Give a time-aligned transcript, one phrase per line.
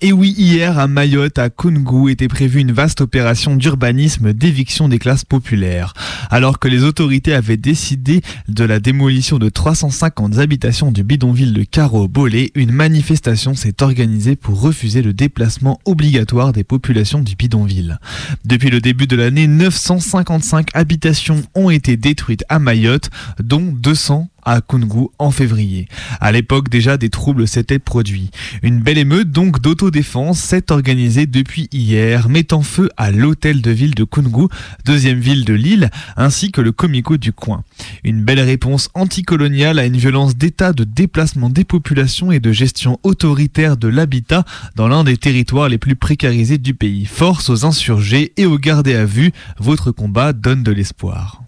[0.00, 5.00] Et oui, hier à Mayotte, à Kungu, était prévue une vaste opération d'urbanisme d'éviction des
[5.00, 5.92] classes populaires.
[6.30, 11.64] Alors que les autorités avaient décidé de la démolition de 350 habitations du bidonville de
[11.64, 17.98] Caro-Bolé, une manifestation s'est organisée pour refuser le déplacement obligatoire des populations du bidonville.
[18.44, 23.10] Depuis le début de l'année, 955 habitations ont été détruites à Mayotte,
[23.42, 25.88] dont 200 à Kungu en février.
[26.20, 28.30] À l'époque déjà des troubles s'étaient produits.
[28.62, 33.94] Une belle émeute donc d'autodéfense s'est organisée depuis hier, mettant feu à l'hôtel de ville
[33.94, 34.46] de Kungu,
[34.86, 37.64] deuxième ville de l'île, ainsi que le comico du coin.
[38.04, 42.98] Une belle réponse anticoloniale à une violence d'état de déplacement des populations et de gestion
[43.02, 44.44] autoritaire de l'habitat
[44.76, 47.04] dans l'un des territoires les plus précarisés du pays.
[47.04, 51.45] Force aux insurgés et aux gardés à vue, votre combat donne de l'espoir.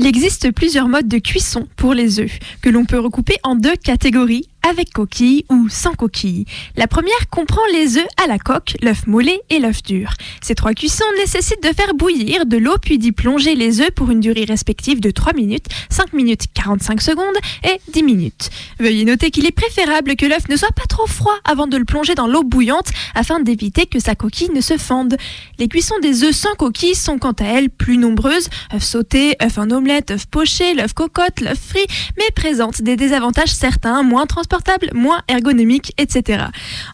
[0.00, 3.74] Il existe plusieurs modes de cuisson pour les œufs, que l'on peut recouper en deux
[3.74, 6.44] catégories, avec coquille ou sans coquille.
[6.76, 10.12] La première comprend les œufs à la coque, l'œuf mollet et l'œuf dur.
[10.42, 14.10] Ces trois cuissons nécessitent de faire bouillir de l'eau puis d'y plonger les œufs pour
[14.10, 18.50] une durée respective de 3 minutes, 5 minutes 45 secondes et 10 minutes.
[18.78, 21.84] Veuillez noter qu'il est préférable que l'œuf ne soit pas trop froid avant de le
[21.84, 25.16] plonger dans l'eau bouillante afin d'éviter que sa coquille ne se fende.
[25.58, 29.58] Les cuissons des œufs sans coquille sont quant à elles plus nombreuses, œufs sautés, œufs
[29.58, 31.86] en omelette, œufs pochés, l'œuf cocotte, l'œuf frit,
[32.18, 34.57] mais présentent des désavantages certains, moins transportables
[34.92, 36.44] moins ergonomique, etc.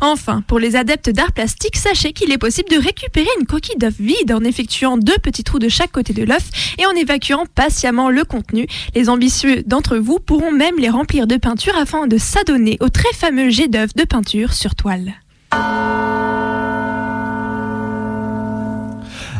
[0.00, 3.94] Enfin, pour les adeptes d'art plastique, sachez qu'il est possible de récupérer une coquille d'œuf
[3.98, 8.10] vide en effectuant deux petits trous de chaque côté de l'œuf et en évacuant patiemment
[8.10, 8.66] le contenu.
[8.94, 13.12] Les ambitieux d'entre vous pourront même les remplir de peinture afin de s'adonner au très
[13.14, 15.14] fameux jet d'œuf de peinture sur toile.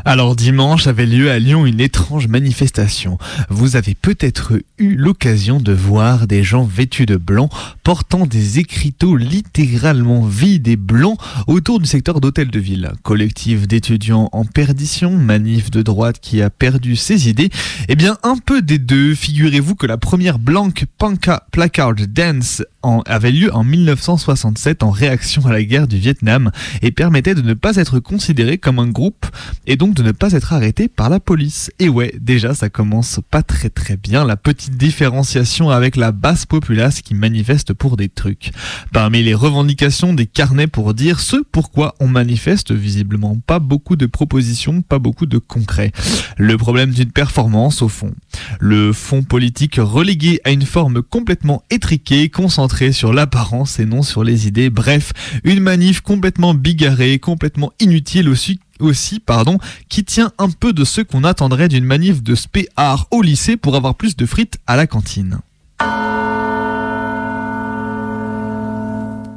[0.07, 3.17] Alors dimanche avait lieu à Lyon une étrange manifestation.
[3.49, 7.49] Vous avez peut-être eu l'occasion de voir des gens vêtus de blanc
[7.85, 12.93] portant des écriteaux littéralement vides et blancs autour du secteur d'hôtel de ville.
[13.03, 17.49] Collectif d'étudiants en perdition, manif de droite qui a perdu ses idées.
[17.89, 19.15] Eh bien un peu des deux.
[19.15, 22.63] Figurez-vous que la première Blank Panka Placard Dance
[23.07, 26.51] avait lieu en 1967 en réaction à la guerre du Vietnam
[26.83, 29.27] et permettait de ne pas être considéré comme un groupe
[29.67, 31.71] et donc de ne pas être arrêté par la police.
[31.79, 36.47] Et ouais, déjà ça commence pas très très bien, la petite différenciation avec la basse
[36.47, 38.53] populace qui manifeste pour des trucs.
[38.93, 44.07] Parmi les revendications des carnets pour dire ce pourquoi on manifeste, visiblement pas beaucoup de
[44.07, 45.93] propositions, pas beaucoup de concret.
[46.37, 48.13] Le problème d'une performance au fond.
[48.61, 54.25] Le fond politique relégué à une forme complètement étriquée, concentrée sur l'apparence et non sur
[54.25, 54.71] les idées.
[54.71, 55.13] Bref,
[55.45, 59.59] une manif complètement bigarrée, complètement inutile aussi aussi, pardon,
[59.89, 62.69] qui tient un peu de ce qu'on attendrait d'une manif de spé
[63.13, 65.39] au lycée pour avoir plus de frites à la cantine.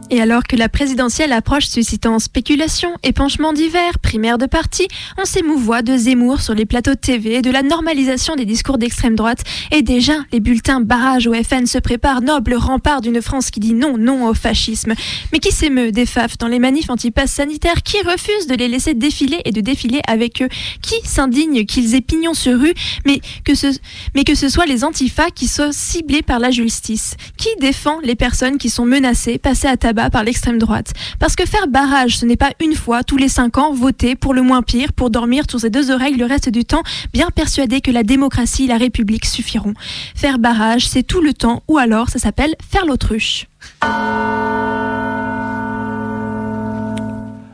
[0.10, 4.88] Et alors que la présidentielle approche suscitant spéculation, épanchements divers, primaires de parti,
[5.18, 9.16] on s'émouvoit de Zemmour sur les plateaux de TV de la normalisation des discours d'extrême
[9.16, 9.44] droite.
[9.74, 13.74] Et déjà, les bulletins barrage au FN se préparent, noble rempart d'une France qui dit
[13.74, 14.94] non, non au fascisme.
[15.34, 17.84] Mais qui s'émeut des FAF dans les manifs anti-pass sanitaires?
[17.84, 20.50] Qui refuse de les laisser défiler et de défiler avec eux?
[20.82, 22.74] Qui s'indigne qu'ils aient pignon sur rue,
[23.06, 23.68] mais que, ce,
[24.16, 27.18] mais que ce soit les antifas qui soient ciblés par la justice?
[27.36, 30.94] Qui défend les personnes qui sont menacées, passées à tabac par l'extrême droite.
[31.20, 34.34] Parce que faire barrage, ce n'est pas une fois, tous les cinq ans, voter pour
[34.34, 36.84] le moins pire, pour dormir sur ses deux oreilles le reste du temps,
[37.14, 39.74] bien persuadé que la démocratie et la République suffiront.
[40.16, 43.48] Faire barrage, c'est tout le temps, ou alors ça s'appelle faire l'autruche.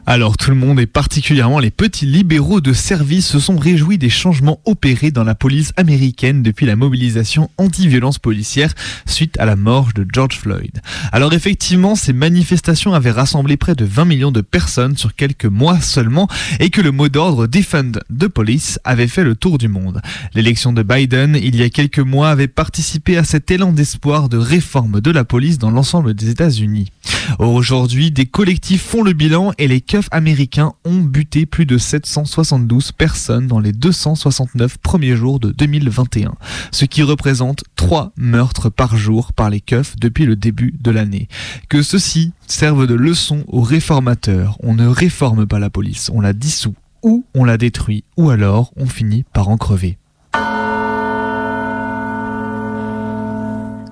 [0.06, 4.10] Alors tout le monde et particulièrement les petits libéraux de service se sont réjouis des
[4.10, 8.74] changements opérés dans la police américaine depuis la mobilisation anti-violence policière
[9.06, 10.82] suite à la mort de George Floyd.
[11.14, 15.80] Alors effectivement, ces manifestations avaient rassemblé près de 20 millions de personnes sur quelques mois
[15.80, 16.28] seulement
[16.60, 20.02] et que le mot d'ordre Defund the Police avait fait le tour du monde.
[20.36, 24.38] L'élection de Biden, il y a quelques mois, avait participé à cet élan d'espoir de
[24.38, 26.92] réforme de la police dans l'ensemble des États-Unis.
[27.40, 32.94] Aujourd'hui, des collectifs font le bilan et les keufs américains ont buté plus de 772
[32.94, 36.34] personnes dans les 269 premiers jours de 2021,
[36.72, 41.28] ce qui représente 3 meurtres par jour par les keufs depuis le début de l'année.
[41.70, 44.58] Que ceci serve de leçon aux réformateurs.
[44.64, 46.74] On ne réforme pas la police, on la dissout
[47.04, 50.00] ou on la détruit, ou alors on finit par en crever.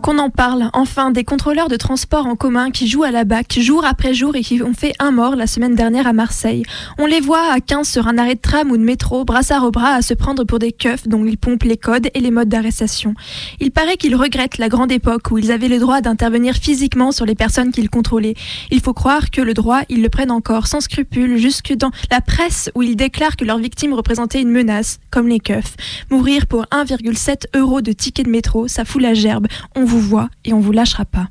[0.01, 3.59] Qu'on en parle enfin des contrôleurs de transport en commun qui jouent à la BAC
[3.59, 6.63] jour après jour et qui ont fait un mort la semaine dernière à Marseille.
[6.97, 9.71] On les voit à 15 sur un arrêt de tram ou de métro, brassard au
[9.71, 12.49] bras à se prendre pour des keufs dont ils pompent les codes et les modes
[12.49, 13.13] d'arrestation.
[13.59, 17.25] Il paraît qu'ils regrettent la grande époque où ils avaient le droit d'intervenir physiquement sur
[17.25, 18.35] les personnes qu'ils contrôlaient.
[18.71, 22.21] Il faut croire que le droit, ils le prennent encore sans scrupule jusque dans la
[22.21, 25.75] presse où ils déclarent que leurs victimes représentaient une menace, comme les keufs.
[26.09, 29.47] Mourir pour 1,7 euros de ticket de métro, ça fout la gerbe.
[29.91, 31.27] Vous voit et on vous lâchera pas.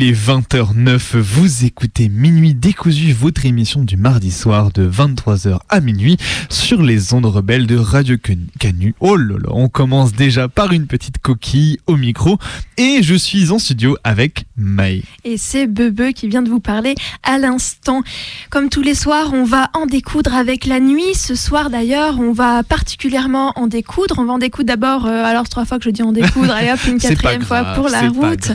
[0.00, 5.80] Il est 20h09, vous écoutez Minuit décousu, votre émission du mardi soir de 23h à
[5.80, 6.16] minuit
[6.48, 8.16] sur les ondes rebelles de Radio
[8.60, 8.94] Canu.
[9.00, 12.38] Oh là là, on commence déjà par une petite coquille au micro
[12.76, 15.02] et je suis en studio avec Maï.
[15.24, 18.02] Et c'est Bebe qui vient de vous parler à l'instant.
[18.50, 21.14] Comme tous les soirs, on va en découdre avec la nuit.
[21.14, 24.14] Ce soir d'ailleurs, on va particulièrement en découdre.
[24.18, 26.70] On va en découdre d'abord, euh, alors trois fois que je dis en découdre, allez
[26.70, 28.52] hop, une quatrième fois pour la route.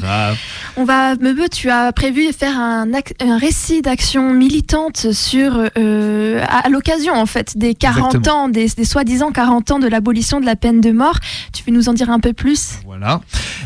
[0.78, 1.16] On va
[1.52, 2.88] Tu as prévu faire un,
[3.22, 8.86] un récit d'action militante sur, euh, à, l'occasion en fait des 40 ans, des, des
[8.86, 11.20] soi-disant 40 ans de l'abolition de la peine de mort.
[11.52, 12.80] Tu veux nous en dire un peu plus?
[12.86, 13.22] Voilà.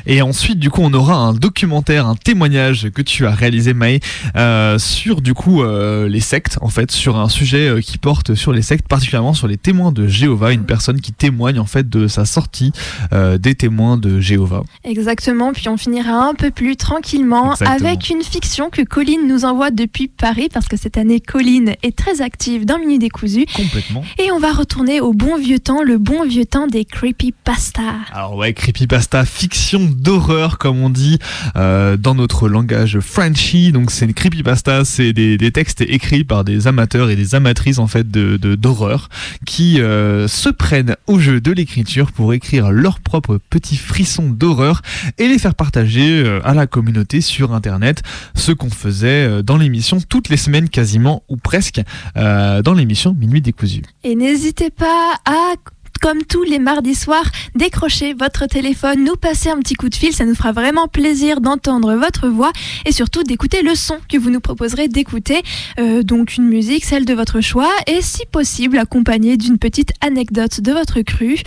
[0.06, 4.00] Et ensuite, du coup, on aura un documentaire, un témoignage que tu as réalisé, Maë,
[4.36, 8.54] euh, sur du coup euh, les sectes, en fait, sur un sujet qui porte sur
[8.54, 12.08] les sectes, particulièrement sur les témoins de Jéhovah, une personne qui témoigne en fait de
[12.08, 12.72] sa sortie
[13.12, 14.64] des témoins de Jéhovah.
[14.84, 15.52] Exactement.
[15.54, 20.08] Puis on finira un peu plus tranquillement avec une fiction que Colline nous envoie depuis
[20.08, 23.46] Paris, parce que cette année, Colline est très active dans Minute Décousu.
[23.56, 24.04] Complètement.
[24.20, 27.82] Et on va retourner au bon vieux temps, le bon vieux temps des creepypasta.
[28.12, 31.20] Alors ouais, creepypasta, fiction d'horreur, comme on dit
[31.56, 33.72] euh, dans notre langage Frenchy.
[33.72, 37.80] Donc c'est une creepypasta, c'est des, des, textes écrits par des amateurs et des amatrices
[37.80, 39.10] en fait de d'horreur
[39.46, 44.82] qui euh, se prennent au jeu de l'écriture pour écrire leurs propres petits frissons d'horreur
[45.18, 48.04] et les faire partager euh, à la communauté sur internet,
[48.36, 51.82] ce qu'on faisait euh, dans l'émission toutes les semaines quasiment ou presque
[52.16, 53.82] euh, dans l'émission Minuit décousu.
[54.04, 55.56] Et n'hésitez pas à
[56.00, 60.14] comme tous les mardis soirs, décrochez votre téléphone, nous passer un petit coup de fil,
[60.14, 62.52] ça nous fera vraiment plaisir d'entendre votre voix
[62.86, 65.42] et surtout d'écouter le son que vous nous proposerez d'écouter,
[65.80, 70.62] euh, donc une musique, celle de votre choix, et si possible accompagnée d'une petite anecdote
[70.62, 71.38] de votre cru.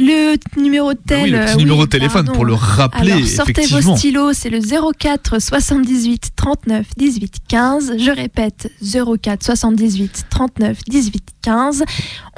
[0.00, 2.32] Le numéro de tel, Ah oui, le petit euh, numéro de téléphone pardon.
[2.32, 3.12] pour le rappeler.
[3.12, 7.92] Alors, sortez vos stylos, c'est le 04 78 39 18 15.
[7.98, 11.84] Je répète, 04 78 39 18 15.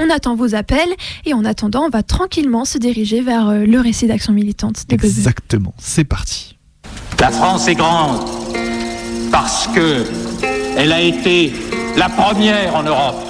[0.01, 0.91] On attend vos appels
[1.25, 5.07] et en attendant, on va tranquillement se diriger vers euh, le récit d'action militante bébés.
[5.07, 6.57] Exactement, c'est parti.
[7.21, 8.21] La France est grande
[9.31, 10.05] parce que
[10.77, 11.53] elle a été
[11.97, 13.29] la première en Europe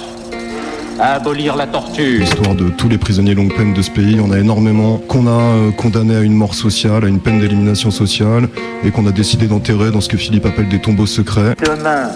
[0.99, 2.19] abolir la torture.
[2.19, 5.31] L'histoire de tous les prisonniers longue peine de ce pays, on a énormément qu'on a
[5.31, 8.47] euh, condamné à une mort sociale, à une peine d'élimination sociale,
[8.83, 11.55] et qu'on a décidé d'enterrer dans ce que Philippe appelle des tombeaux secrets.
[11.65, 12.09] Demain,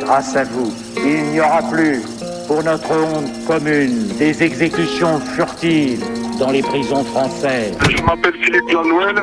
[0.00, 0.72] grâce à vous,
[1.04, 2.02] il n'y aura plus
[2.46, 6.04] pour notre honte commune des exécutions furtives
[6.38, 7.76] dans les prisons françaises.
[7.88, 9.16] Je m'appelle Philippe Jean-Noël.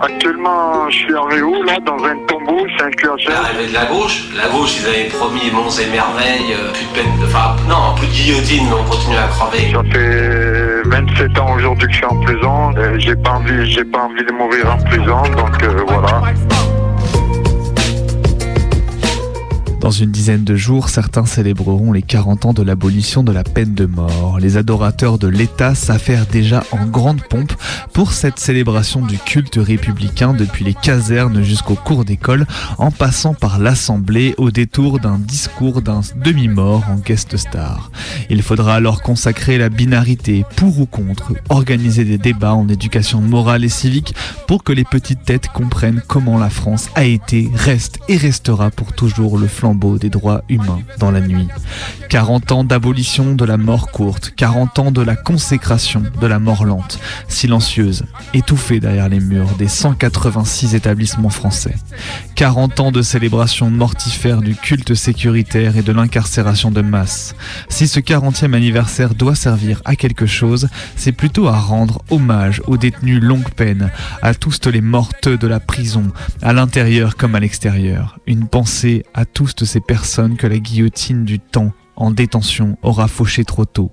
[0.00, 3.30] Actuellement, je suis en Réo, là, dans un tombeau, c'est un QHR.
[3.30, 6.92] L'arrivée de la gauche, la gauche, ils avaient promis monts et merveilles, euh, plus de
[6.92, 9.72] peine, enfin, non, plus de guillotine, mais on continue à crever.
[9.72, 12.74] Ça fait 27 ans aujourd'hui que je suis en prison.
[12.76, 16.22] Euh, J'ai pas envie, j'ai pas envie de mourir en prison, donc euh, voilà.
[19.86, 23.72] Dans une dizaine de jours, certains célébreront les 40 ans de l'abolition de la peine
[23.72, 24.40] de mort.
[24.40, 27.52] Les adorateurs de l'État s'affairent déjà en grande pompe
[27.92, 33.60] pour cette célébration du culte républicain depuis les casernes jusqu'au cours d'école, en passant par
[33.60, 37.92] l'Assemblée au détour d'un discours d'un demi-mort en guest star.
[38.28, 43.64] Il faudra alors consacrer la binarité pour ou contre, organiser des débats en éducation morale
[43.64, 44.16] et civique
[44.48, 48.92] pour que les petites têtes comprennent comment la France a été, reste et restera pour
[48.92, 51.48] toujours le flambeau des droits humains dans la nuit.
[52.08, 56.64] 40 ans d'abolition de la mort courte, 40 ans de la consécration de la mort
[56.64, 58.04] lente, silencieuse,
[58.34, 61.74] étouffée derrière les murs des 186 établissements français.
[62.34, 67.34] 40 ans de célébration mortifère du culte sécuritaire et de l'incarcération de masse.
[67.68, 72.76] Si ce 40e anniversaire doit servir à quelque chose, c'est plutôt à rendre hommage aux
[72.76, 73.90] détenus longue peine,
[74.22, 76.10] à tous les mortes de la prison,
[76.42, 78.18] à l'intérieur comme à l'extérieur.
[78.26, 83.44] Une pensée à toutes ces personnes que la guillotine du temps en détention aura fauché
[83.44, 83.90] trop tôt.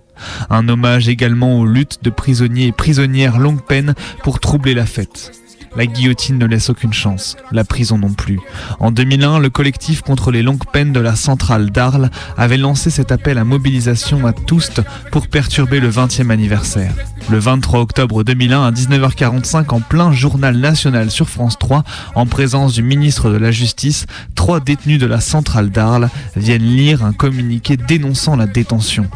[0.50, 5.32] Un hommage également aux luttes de prisonniers et prisonnières longue peine pour troubler la fête.
[5.76, 8.40] La guillotine ne laisse aucune chance, la prison non plus.
[8.80, 13.12] En 2001, le collectif contre les longues peines de la centrale d'Arles avait lancé cet
[13.12, 14.72] appel à mobilisation à tous
[15.12, 16.94] pour perturber le 20e anniversaire.
[17.30, 21.84] Le 23 octobre 2001 à 19h45 en plein journal national sur France 3,
[22.16, 27.04] en présence du ministre de la Justice, trois détenus de la centrale d'Arles viennent lire
[27.04, 29.08] un communiqué dénonçant la détention.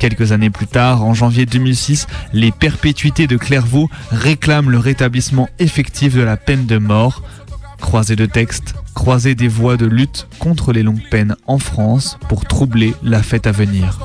[0.00, 6.16] Quelques années plus tard, en janvier 2006, les perpétuités de Clairvaux réclament le rétablissement effectif
[6.16, 7.22] de la peine de mort.
[7.78, 12.46] Croisée de textes, croisée des voies de lutte contre les longues peines en France pour
[12.46, 13.98] troubler la fête à venir.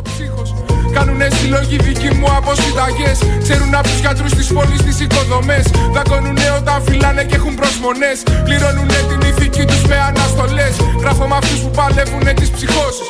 [0.96, 3.12] Κάνουνε συλλογή δικοί μου από συνταγέ.
[3.44, 5.62] Ξέρουν από του γιατρού τη πόλη τι οικοδομέ.
[5.94, 8.12] Δακονουνε όταν φυλάνε και έχουν προσμονέ.
[8.46, 10.68] Πληρώνουνε την ηθική του με αναστολέ.
[11.00, 13.04] Γράφω με αυτού που παλεύουνε τι ψυχώσει.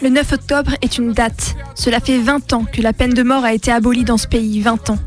[0.00, 1.56] Le 9 octobre est une date.
[1.74, 4.60] Cela fait 20 ans que la peine de mort a été abolie dans ce pays,
[4.60, 4.98] 20 ans.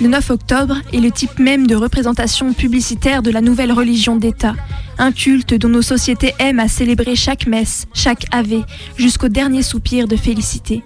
[0.00, 4.54] Le 9 octobre est le type même de représentation publicitaire de la nouvelle religion d'État,
[4.98, 8.64] un culte dont nos sociétés aiment à célébrer chaque messe, chaque ave,
[8.96, 10.82] jusqu'au dernier soupir de félicité.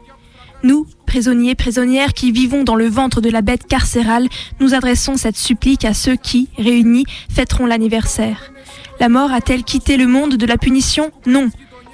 [0.62, 4.28] Nous, prisonniers, prisonnières qui vivons dans le ventre de la bête carcérale,
[4.60, 8.52] nous adressons cette supplique à ceux qui, réunis, fêteront l'anniversaire.
[9.00, 11.12] La mort a-t-elle quitté le monde de la punition?
[11.26, 11.48] Non.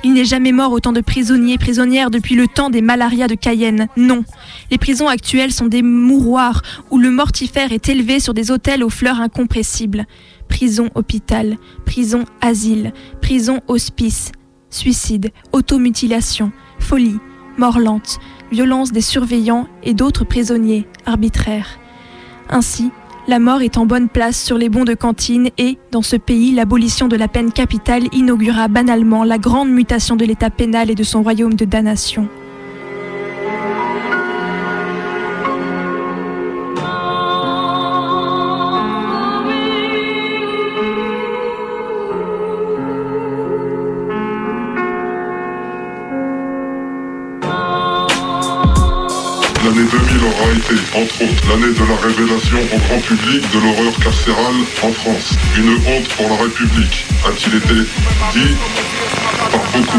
[0.05, 3.35] Il n'est jamais mort autant de prisonniers et prisonnières depuis le temps des malarias de
[3.35, 3.89] Cayenne.
[3.97, 4.23] Non.
[4.71, 8.91] Les prisons actuelles sont des mouroirs où le mortifère est élevé sur des autels aux
[8.91, 10.05] fleurs incompressibles.
[10.47, 11.57] Prison hôpital,
[11.87, 12.93] prison asile,
[13.23, 14.31] prison hospice,
[14.69, 17.19] suicide, automutilation, folie,
[17.57, 18.19] mort lente,
[18.53, 21.79] violence des surveillants et d'autres prisonniers arbitraires.
[22.51, 22.91] Ainsi,
[23.27, 26.53] la mort est en bonne place sur les bons de cantine et, dans ce pays,
[26.53, 31.03] l'abolition de la peine capitale inaugura banalement la grande mutation de l'État pénal et de
[31.03, 32.29] son royaume de damnation.
[50.95, 55.35] Entre autres, l'année de la révélation au grand public de l'horreur carcérale en France.
[55.57, 57.75] Une honte pour la République, a-t-il été
[58.33, 58.55] dit
[59.51, 59.99] par beaucoup.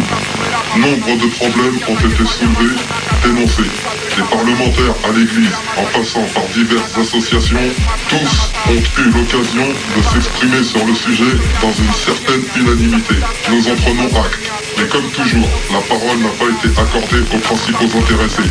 [0.78, 2.75] Nombre de problèmes ont été soulevés,
[3.24, 3.70] dénoncés.
[4.16, 7.68] Des parlementaires à l'Église, en passant par diverses associations,
[8.10, 13.16] tous ont eu l'occasion de s'exprimer sur le sujet dans une certaine unanimité.
[13.52, 14.52] Nous en prenons acte.
[14.78, 18.50] Mais comme toujours, la parole n'a pas été accordée aux principaux intéressés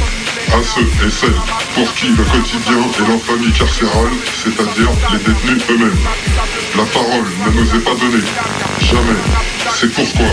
[0.52, 1.30] à ceux et celles
[1.74, 5.98] pour qui le quotidien est l'infamie carcérale, c'est-à-dire les détenus eux-mêmes.
[6.76, 8.24] La parole ne nous est pas donnée.
[8.80, 9.53] Jamais.
[9.70, 10.26] C'est pourquoi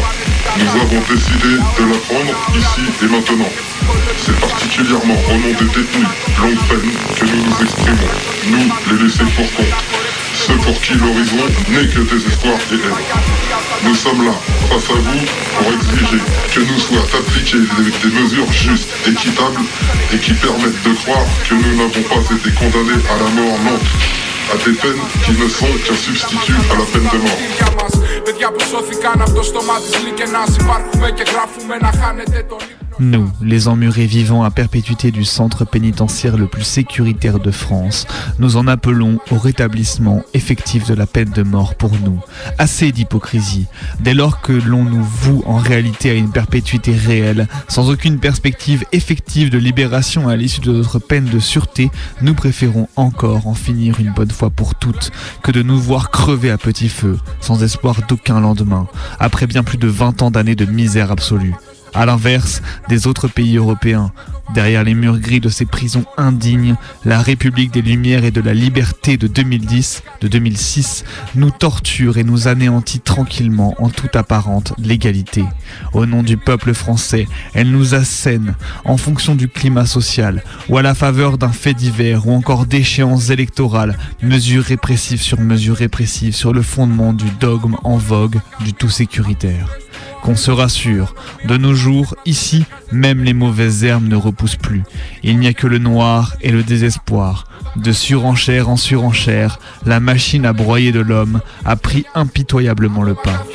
[0.57, 3.49] nous avons décidé de la prendre ici et maintenant.
[4.17, 6.07] C'est particulièrement au nom des détenus
[6.39, 8.11] longue peine que nous nous exprimons,
[8.47, 9.83] nous les laissés pour compte,
[10.33, 11.37] ceux pour qui l'horizon
[11.69, 13.05] n'est que désespoir et haine.
[13.83, 14.33] Nous sommes là,
[14.69, 15.25] face à vous,
[15.57, 16.21] pour exiger
[16.53, 19.61] que nous soient appliquées des, des mesures justes, équitables
[20.13, 23.87] et qui permettent de croire que nous n'avons pas été condamnés à la mort lente,
[24.53, 27.39] à des peines qui ne sont qu'un substitut à la peine de mort.
[28.23, 32.59] Παιδιά που σώθηκαν από το στόμα της λικενάς Υπάρχουμε και γράφουμε να χάνετε τον
[33.03, 38.05] Nous, les emmurés vivant à perpétuité du centre pénitentiaire le plus sécuritaire de France,
[38.37, 42.19] nous en appelons au rétablissement effectif de la peine de mort pour nous.
[42.59, 43.65] Assez d'hypocrisie.
[44.01, 48.85] Dès lors que l'on nous voue en réalité à une perpétuité réelle, sans aucune perspective
[48.91, 51.89] effective de libération à l'issue de notre peine de sûreté,
[52.21, 55.09] nous préférons encore en finir une bonne fois pour toutes
[55.41, 58.85] que de nous voir crever à petit feu, sans espoir d'aucun lendemain,
[59.19, 61.55] après bien plus de 20 ans d'années de misère absolue.
[61.93, 64.11] À l'inverse des autres pays européens,
[64.53, 68.53] derrière les murs gris de ces prisons indignes, la République des Lumières et de la
[68.53, 71.03] Liberté de 2010, de 2006,
[71.35, 75.43] nous torture et nous anéantit tranquillement en toute apparente légalité.
[75.93, 78.55] Au nom du peuple français, elle nous assène
[78.85, 83.31] en fonction du climat social ou à la faveur d'un fait divers ou encore d'échéances
[83.31, 88.89] électorales, mesures répressives sur mesures répressives sur le fondement du dogme en vogue du tout
[88.89, 89.67] sécuritaire
[90.21, 91.15] qu'on se rassure.
[91.45, 94.83] De nos jours, ici, même les mauvaises herbes ne repoussent plus.
[95.23, 97.45] Il n'y a que le noir et le désespoir.
[97.75, 103.45] De surenchère en surenchère, la machine à broyer de l'homme a pris impitoyablement le pas.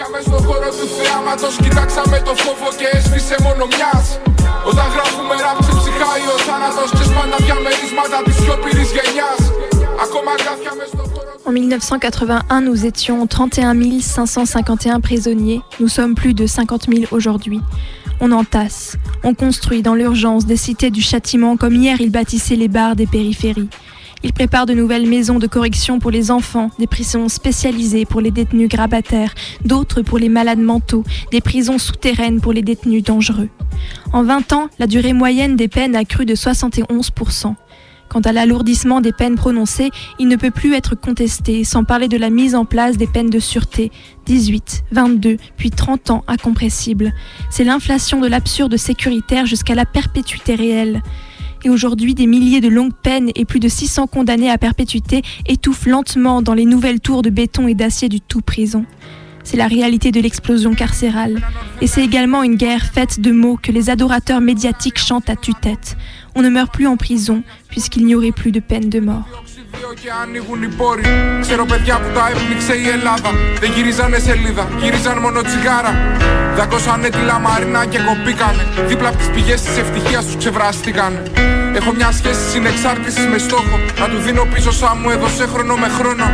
[11.46, 15.60] En 1981, nous étions 31 551 prisonniers.
[15.78, 17.60] Nous sommes plus de 50 000 aujourd'hui.
[18.20, 22.66] On entasse, on construit dans l'urgence des cités du châtiment comme hier il bâtissait les
[22.66, 23.68] bars des périphéries.
[24.24, 28.32] Il prépare de nouvelles maisons de correction pour les enfants, des prisons spécialisées pour les
[28.32, 29.32] détenus grabataires,
[29.64, 33.50] d'autres pour les malades mentaux, des prisons souterraines pour les détenus dangereux.
[34.12, 37.54] En 20 ans, la durée moyenne des peines a cru de 71%.
[38.08, 42.16] Quant à l'alourdissement des peines prononcées, il ne peut plus être contesté, sans parler de
[42.16, 43.90] la mise en place des peines de sûreté,
[44.26, 47.12] 18, 22, puis 30 ans incompressibles.
[47.50, 51.02] C'est l'inflation de l'absurde sécuritaire jusqu'à la perpétuité réelle.
[51.64, 55.86] Et aujourd'hui, des milliers de longues peines et plus de 600 condamnés à perpétuité étouffent
[55.86, 58.84] lentement dans les nouvelles tours de béton et d'acier du tout prison.
[59.46, 61.40] C'est la réalité de l'explosion carcérale.
[61.80, 65.96] Et c'est également une guerre faite de mots que les adorateurs médiatiques chantent à tue-tête.
[66.38, 69.26] On ne meurt plus en prison puisqu'il n'y aurait plus de peine de mort.
[70.02, 71.02] και ανοίγουν οι πόροι.
[71.40, 73.30] Ξέρω παιδιά που τα έπνιξε η Ελλάδα.
[73.60, 75.92] Δεν γυρίζανε σελίδα, γύριζαν μόνο τσιγάρα.
[76.56, 78.62] Δακώσανε τη λαμαρίνα και κοπήκανε.
[78.86, 81.12] Δίπλα από τις πηγές της ευτυχίας τους ξεβράστηκαν.
[81.78, 85.88] Έχω μια σχέση συνεξάρτηση με στόχο να του δίνω πίσω σαν μου έδωσε χρόνο με
[85.88, 86.26] χρόνο.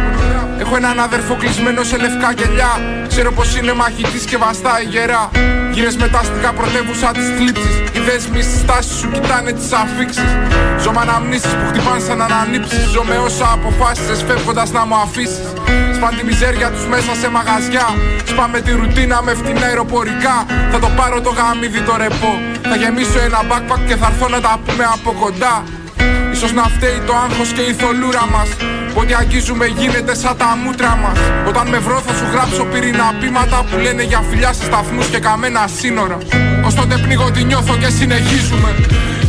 [0.58, 2.72] Έχω έναν αδερφό κλεισμένο σε λευκά γελιά.
[3.08, 5.30] Ξέρω πως είναι μαχητή και βαστάει γερά.
[5.74, 7.74] Γύρες μετάστηκα πρωτεύουσα της θλίψης.
[7.96, 10.30] Οι δέσμοι στις τάσει σου κοιτάνε τις αφήξεις.
[10.82, 12.84] Ζω με αναμνήσεις που χτυπάνε σαν ανανύψεις.
[12.92, 15.48] Ζω με όσα αποφάσισες φεύγοντας να μου αφήσεις.
[15.96, 17.86] Σπάν τη μιζέρια τους μέσα σε μαγαζιά.
[18.30, 20.36] Σπάμε τη ρουτίνα με φτηνά αεροπορικά.
[20.72, 22.32] Θα το πάρω το γαμίδι το ρεπό.
[22.70, 25.31] Θα γεμίσω ένα backpack και θα έρθω να τα πούμε από κοντά.
[26.32, 28.48] Ίσως να φταίει το άγχος και η θολούρα μας.
[28.94, 31.18] Ό,τι αγγίζουμε γίνεται σαν τα μούτρα μας.
[31.48, 35.18] Όταν με βρω θα σου γράψω πυρήνα πείματα Που λένε για φιλιά σε σταθμούς και
[35.18, 36.18] καμένα σύνορα.
[36.66, 38.70] Ως τότε πνίγω τι νιώθω και συνεχίζουμε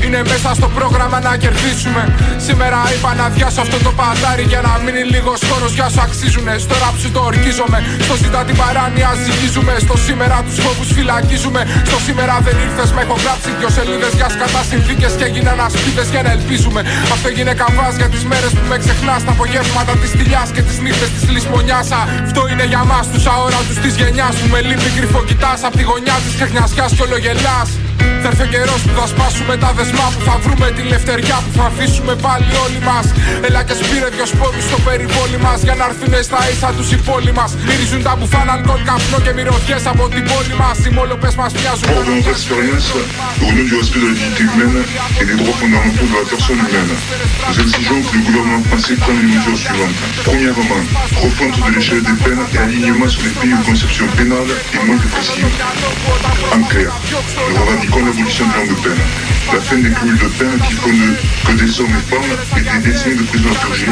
[0.05, 2.03] είναι μέσα στο πρόγραμμα να κερδίσουμε.
[2.47, 6.53] Σήμερα είπα να διάσω αυτό το παντάρι για να μείνει λίγος χώρος για σου αξίζουνε.
[6.65, 7.79] Στο ράψου το ορκίζομαι.
[8.05, 9.73] Στο ζητά την παράνοια ζυγίζουμε.
[9.85, 11.61] Στο σήμερα τους φόβους φυλακίζουμε.
[11.89, 16.07] Στο σήμερα δεν ήρθες, με έχω γράψει δυο σελίδες για σκατά συνθήκες και έγιναν ασπίδες
[16.13, 16.81] για να ελπίζουμε.
[17.13, 19.21] Αυτό έγινε καβά για τις μέρες που με ξεχνάς.
[19.27, 21.87] Τα απογεύματα της τηλιά και τις νύχτες της λησμονιάς.
[22.25, 25.83] Αυτό είναι για μας τους αόρατους της γενιάς που με λύπη κρυφό κοιτά από τη
[25.89, 27.59] γωνιά της ξεχνιασιά και ολογελά.
[28.23, 31.65] Πέρασε ο καιρός που θα σπάσουμε τα δεσμά, που θα βρούμε τη λευτεριά, που θα
[31.71, 33.05] αφήσουμε πάλι όλοι μας.
[33.47, 35.57] Ελά και σου πήρε δυο σπόρου στο περιβόλι μας.
[35.67, 37.51] Για να έρθουν στα ίστα τους υπόλοι μας.
[37.67, 40.77] Μυρίζουν τα πουθάναν τον καπνό και μυρωθιέ από την πόλη μας.
[40.85, 41.85] Οι μολοπέ μας πιάζουν.
[41.89, 42.77] Πέραν τους ασφαλεία
[43.37, 44.11] και τη δικαιοσύνη
[45.17, 45.77] και τη δικαιοσύνη,
[53.49, 55.01] nous conception πénale est moins.
[58.13, 58.93] De peine,
[59.51, 62.91] la fin des cumuls de peine qui de, que des hommes et femmes et des
[62.91, 63.87] décennies de prison à purger,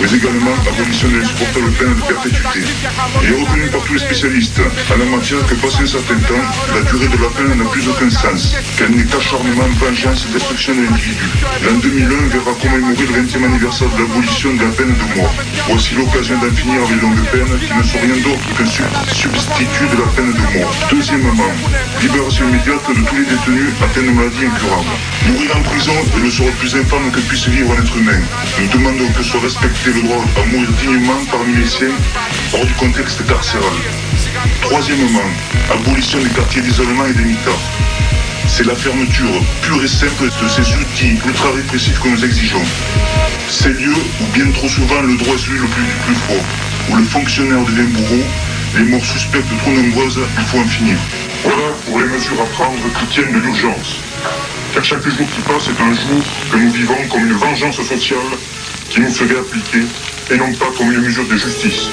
[0.00, 2.60] mais également l'abolition de l'insupportable peine de perpétuité.
[3.22, 6.44] Il est reconnu par tous les spécialistes en la matière que passé un certain temps,
[6.74, 10.74] la durée de la peine n'a plus aucun sens, qu'elle n'est qu'acharnement, vengeance et destruction
[10.74, 11.24] de l'individu.
[11.64, 15.34] L'an 2001 verra commémorer le 20e anniversaire de l'abolition de la peine de mort.
[15.68, 19.88] Voici l'occasion d'en finir avec les longues peines qui ne sont rien d'autre qu'un substitut
[19.88, 20.74] de la peine de mort.
[20.90, 21.52] Deuxièmement,
[22.02, 24.96] libération immédiate de tous les détenus atteints de maladies incurables.
[25.28, 28.20] Mourir en prison est le sort le plus infâme que puisse vivre un être humain.
[28.58, 31.94] Nous demandons que soit respecté le droit à mourir dignement parmi les siens
[32.52, 33.78] hors du contexte carcéral.
[34.62, 35.30] Troisièmement,
[35.70, 37.60] abolition des quartiers d'isolement et des mitas.
[38.48, 42.64] c'est la fermeture pure et simple de ces outils ultra-répressifs que nous exigeons.
[43.48, 46.44] Ces lieux où bien trop souvent le droit est celui le plus, plus fort,
[46.90, 48.24] où le fonctionnaire devient bourreau,
[48.76, 50.96] les morts suspectes trop nombreuses, il faut en finir.
[51.42, 54.00] Voilà pour les mesures à prendre qui tiennent de l'urgence.
[54.74, 56.22] Car chaque jour qui passe est un jour
[56.52, 58.18] que nous vivons comme une vengeance sociale
[58.88, 59.86] qui nous serait appliquée
[60.30, 61.88] et non pas comme une mesure de justice.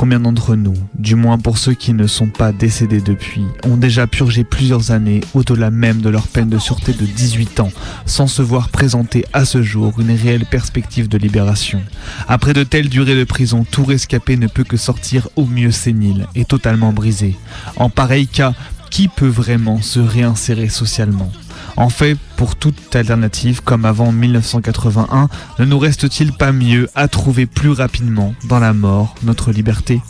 [0.00, 4.06] Combien d'entre nous, du moins pour ceux qui ne sont pas décédés depuis, ont déjà
[4.06, 7.70] purgé plusieurs années au-delà même de leur peine de sûreté de 18 ans,
[8.06, 11.82] sans se voir présenter à ce jour une réelle perspective de libération?
[12.28, 16.28] Après de telles durées de prison, tout rescapé ne peut que sortir au mieux sénile
[16.34, 17.36] et totalement brisé.
[17.76, 18.54] En pareil cas,
[18.88, 21.30] qui peut vraiment se réinsérer socialement?
[21.80, 27.46] En fait, pour toute alternative, comme avant 1981, ne nous reste-t-il pas mieux à trouver
[27.46, 30.02] plus rapidement dans la mort notre liberté?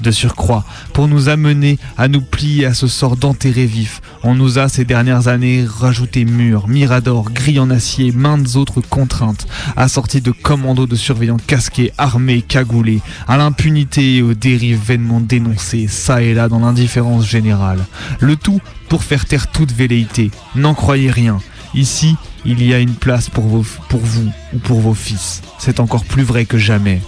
[0.00, 4.58] De surcroît, pour nous amener à nous plier à ce sort d'enterré vif, on nous
[4.58, 10.30] a ces dernières années rajouté murs, miradors, grilles en acier, maintes autres contraintes, assorties de
[10.32, 16.34] commandos de surveillants casqués, armés, cagoulés, à l'impunité et aux dérives vainement dénoncées, ça et
[16.34, 17.84] là dans l'indifférence générale.
[18.20, 20.30] Le tout pour faire taire toute velléité.
[20.54, 21.38] N'en croyez rien.
[21.74, 25.42] Ici, il y a une place pour, vos, pour vous ou pour vos fils.
[25.58, 27.00] C'est encore plus vrai que jamais.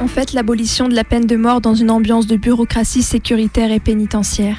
[0.00, 3.80] On fête l'abolition de la peine de mort dans une ambiance de bureaucratie sécuritaire et
[3.80, 4.58] pénitentiaire.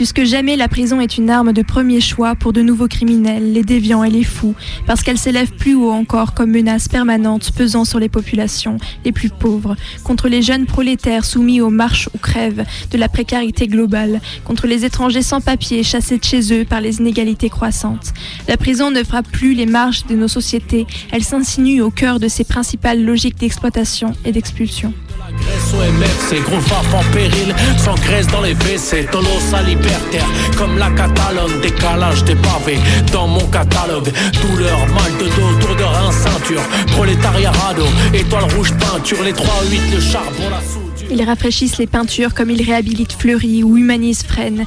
[0.00, 3.52] Plus que jamais, la prison est une arme de premier choix pour de nouveaux criminels,
[3.52, 4.54] les déviants et les fous,
[4.86, 9.28] parce qu'elle s'élève plus haut encore comme menace permanente pesant sur les populations les plus
[9.28, 14.66] pauvres, contre les jeunes prolétaires soumis aux marches ou crèves de la précarité globale, contre
[14.66, 18.14] les étrangers sans papier chassés de chez eux par les inégalités croissantes.
[18.48, 22.28] La prison ne frappe plus les marges de nos sociétés, elle s'insinue au cœur de
[22.28, 24.94] ses principales logiques d'exploitation et d'expulsion.
[25.38, 29.06] Grèce au MF, gros faf en péril, sans graisse dans les WC,
[29.52, 32.78] à libertaire, comme la Catalogne, décalage des pavés,
[33.12, 34.10] dans mon catalogue,
[34.42, 39.94] douleur, mal de dos, tour de rein, ceinture, prolétariat radeau, étoile rouge peinture, les 3-8,
[39.94, 41.08] le charbon, la soudure.
[41.10, 44.66] Ils rafraîchissent les peintures comme ils réhabilitent Fleury ou humanisent Fresnes.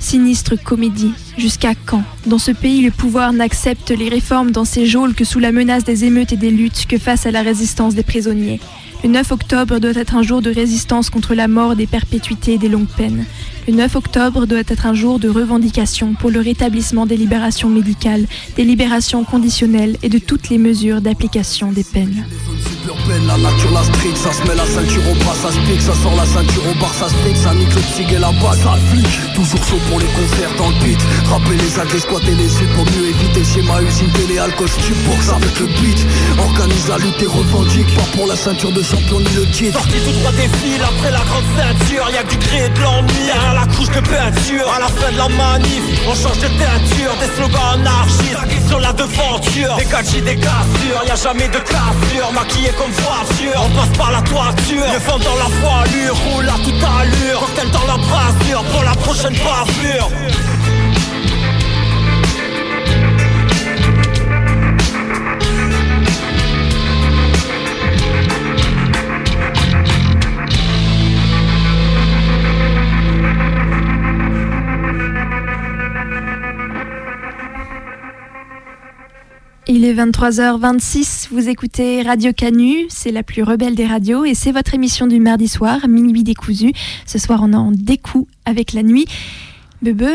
[0.00, 1.12] Sinistre comédie.
[1.36, 2.04] Jusqu'à quand?
[2.26, 5.82] Dans ce pays, le pouvoir n'accepte les réformes dans ses geôles que sous la menace
[5.82, 8.60] des émeutes et des luttes que face à la résistance des prisonniers.
[9.04, 12.58] Le 9 octobre doit être un jour de résistance contre la mort des perpétuités et
[12.58, 13.26] des longues peines.
[13.68, 18.24] Le 9 octobre doit être un jour de revendication pour le rétablissement des libérations médicales,
[18.56, 22.24] des libérations conditionnelles et de toutes les mesures d'application des peines.
[23.26, 25.92] La nature la street, ça se met la ceinture au bras, ça se pique, ça
[25.94, 28.60] sort la ceinture au bar, ça se pique, ça nique le tig et la base,
[28.62, 29.06] ça flic.
[29.34, 31.00] Toujours chaud pour les concerts dans le beat.
[31.28, 34.68] Rapper les agrès, squatter les yeux pour mieux éviter schéma usine télé, alcool,
[35.04, 36.00] box avec le beat.
[36.38, 39.78] Organise la lutte et revendique, pas pour la ceinture de champion ni le titre.
[39.78, 43.28] Sorti tout droit des fils après la grande ceinture, y'a que du et de l'ennui,
[43.58, 44.66] la couche de peinture.
[44.74, 48.92] À la fin de la manif, on change de teinture, des slogans anarchistes sur la
[48.92, 49.76] devanture.
[49.76, 52.92] Des gadgets, des cassures, y'a jamais de cassure, maquillé comme
[53.56, 54.84] on passe par la toiture.
[54.92, 57.40] Le vent dans la voilure Roule à toute allure.
[57.40, 60.08] Cocktail dans la brassure Pour la prochaine bavure
[79.70, 84.50] Il est 23h26, vous écoutez Radio Canu, c'est la plus rebelle des radios et c'est
[84.50, 86.72] votre émission du mardi soir, minuit décousu.
[87.04, 89.04] Ce soir on en découp avec la nuit.
[89.82, 90.06] Bebe,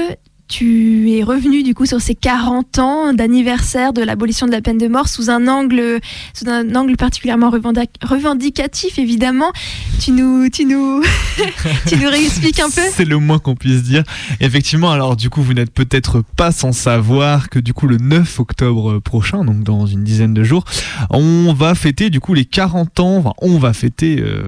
[0.47, 4.77] tu es revenu du coup sur ces 40 ans d'anniversaire de l'abolition de la peine
[4.77, 5.99] de mort sous un angle,
[6.33, 9.51] sous un angle particulièrement revendicatif évidemment.
[9.99, 11.01] Tu nous, tu nous,
[11.87, 12.81] tu nous réexpliques un peu?
[12.91, 14.03] C'est le moins qu'on puisse dire.
[14.41, 18.39] Effectivement, alors du coup, vous n'êtes peut-être pas sans savoir que du coup le 9
[18.39, 20.65] octobre prochain, donc dans une dizaine de jours,
[21.09, 23.17] on va fêter du coup les 40 ans.
[23.17, 24.19] Enfin, on va fêter.
[24.19, 24.43] Euh,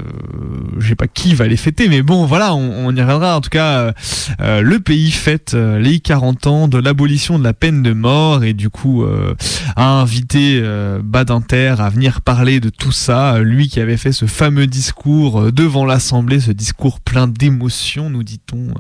[0.80, 3.38] je sais pas qui va les fêter, mais bon, voilà, on, y reviendra.
[3.38, 3.94] En tout cas,
[4.42, 5.54] euh, le pays fête.
[5.54, 9.36] Euh, les 40 ans de l'abolition de la peine de mort et du coup euh,
[9.76, 14.26] a invité euh, Badinter à venir parler de tout ça, lui qui avait fait ce
[14.26, 18.74] fameux discours euh, devant l'Assemblée, ce discours plein d'émotions, nous dit-on,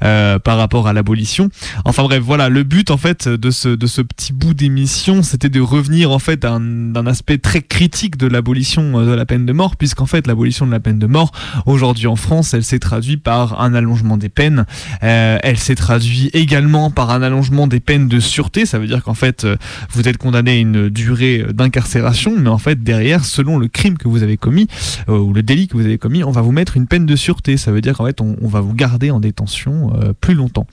[0.00, 1.48] par rapport à l'abolition.
[1.84, 5.48] Enfin bref, voilà, le but en fait de ce, de ce petit bout d'émission, c'était
[5.48, 9.76] de revenir en fait d'un aspect très critique de l'abolition de la peine de mort,
[9.76, 11.30] puisqu'en fait l'abolition de la peine de mort,
[11.66, 14.66] aujourd'hui en France, elle s'est traduite par un allongement des peines,
[15.00, 18.66] elle s'est traduite également par un allongement des peines de sûreté.
[18.66, 19.56] Ça veut dire qu'en fait, euh,
[19.90, 24.08] vous êtes condamné à une durée d'incarcération, mais en fait, derrière, selon le crime que
[24.08, 24.66] vous avez commis
[25.08, 27.16] euh, ou le délit que vous avez commis, on va vous mettre une peine de
[27.16, 27.56] sûreté.
[27.56, 30.66] Ça veut dire qu'en fait, on, on va vous garder en détention euh, plus longtemps.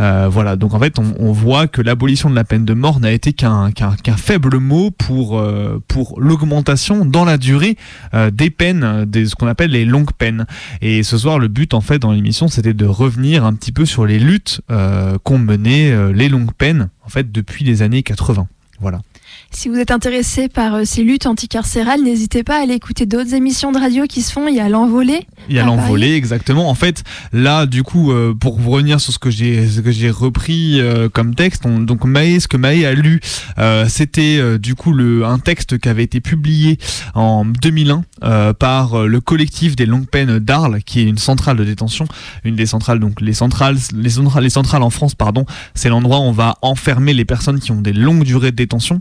[0.00, 0.56] Euh, voilà.
[0.56, 3.32] Donc en fait, on, on voit que l'abolition de la peine de mort n'a été
[3.32, 7.76] qu'un qu'un qu'un faible mot pour euh, pour l'augmentation dans la durée
[8.14, 10.46] euh, des peines, des ce qu'on appelle les longues peines.
[10.80, 13.84] Et ce soir, le but en fait dans l'émission, c'était de revenir un petit peu
[13.86, 18.02] sur les luttes euh, qu'ont menées euh, les longues peines en fait depuis les années
[18.02, 18.48] 80.
[18.80, 19.00] Voilà.
[19.52, 23.34] Si vous êtes intéressé par euh, ces luttes anticarcérales, n'hésitez pas à aller écouter d'autres
[23.34, 24.46] émissions de radio qui se font.
[24.48, 25.26] Il y a l'envolée.
[25.48, 26.70] Il y a l'envolée, exactement.
[26.70, 30.08] En fait, là, du coup, euh, pour revenir sur ce que j'ai, ce que j'ai
[30.08, 33.20] repris euh, comme texte, on- donc Maë, ce que Maë a lu,
[33.58, 36.78] euh, c'était euh, du coup le, un texte qui avait été publié
[37.14, 41.64] en 2001 euh, par le collectif des longues peines d'Arles, qui est une centrale de
[41.64, 42.06] détention,
[42.44, 46.20] une des centrales, donc les centrales, les centrales, les centrales en France, pardon, c'est l'endroit
[46.20, 49.00] où on va enfermer les personnes qui ont des longues durées de détention.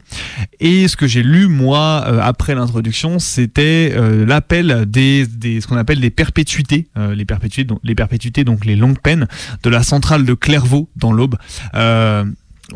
[0.60, 5.68] Et ce que j'ai lu moi euh, après l'introduction, c'était euh, l'appel des, des ce
[5.68, 9.28] qu'on appelle des perpétuités, euh, les perpétuités, donc les perpétuités, donc les longues peines
[9.64, 11.36] de la centrale de Clairvaux dans l'Aube.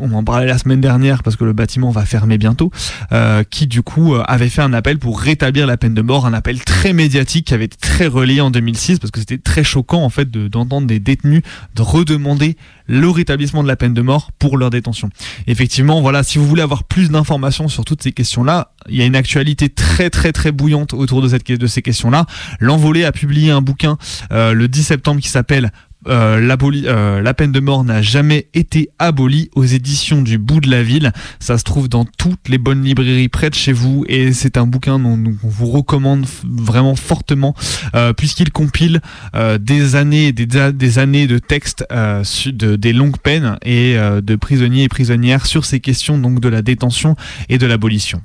[0.00, 2.70] On en parlait la semaine dernière parce que le bâtiment va fermer bientôt,
[3.12, 6.26] euh, qui du coup euh, avait fait un appel pour rétablir la peine de mort,
[6.26, 9.62] un appel très médiatique qui avait été très relayé en 2006 parce que c'était très
[9.64, 11.42] choquant en fait de- d'entendre des détenus
[11.74, 15.10] de redemander le rétablissement de la peine de mort pour leur détention.
[15.46, 19.06] Effectivement, voilà, si vous voulez avoir plus d'informations sur toutes ces questions-là, il y a
[19.06, 22.26] une actualité très très très bouillante autour de, cette, de ces questions-là.
[22.60, 23.96] L'Envolée a publié un bouquin
[24.32, 25.70] euh, le 10 septembre qui s'appelle
[26.06, 30.70] euh, euh, la peine de mort n'a jamais été abolie aux éditions du bout de
[30.70, 31.12] la ville.
[31.40, 34.66] Ça se trouve dans toutes les bonnes librairies près de chez vous et c'est un
[34.66, 37.54] bouquin dont on vous recommande vraiment fortement
[37.94, 39.00] euh, puisqu'il compile
[39.34, 44.84] euh, des années des, des années de textes de, des longues peines et de prisonniers
[44.84, 47.16] et prisonnières sur ces questions donc de la détention
[47.48, 48.22] et de l'abolition.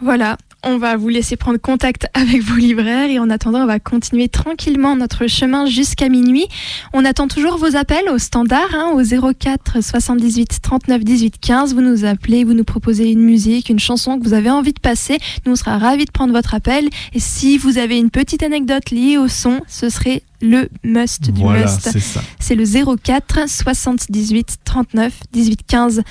[0.00, 3.78] Voilà, on va vous laisser prendre contact avec vos libraires et en attendant, on va
[3.78, 6.46] continuer tranquillement notre chemin jusqu'à minuit.
[6.92, 11.74] On attend toujours vos appels au standard, hein, au 04 78 39 18 15.
[11.74, 14.80] Vous nous appelez, vous nous proposez une musique, une chanson que vous avez envie de
[14.80, 15.18] passer.
[15.46, 16.88] Nous, on sera ravis de prendre votre appel.
[17.12, 21.40] Et si vous avez une petite anecdote liée au son, ce serait le must du
[21.40, 21.96] Voilà, must.
[22.40, 22.64] c'est le
[22.96, 26.02] 04 78 39 18 15.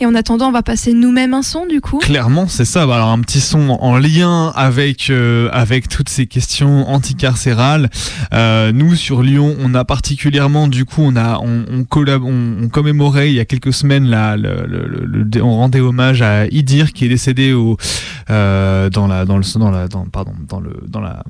[0.00, 1.98] Et en attendant, on va passer nous-mêmes un son du coup.
[1.98, 2.86] Clairement, c'est ça.
[2.86, 7.90] Bah, Alors un petit son en lien avec euh, avec toutes ces questions anticarcérales.
[8.32, 12.68] Euh, nous sur Lyon, on a particulièrement du coup, on a on, on, collab- on,
[12.68, 16.92] commémorait il y a quelques semaines là, le, le- le- on rendait hommage à Idir
[16.92, 17.76] qui est décédé au
[18.30, 21.22] euh, dans la dans le dans la pardon dans le dans la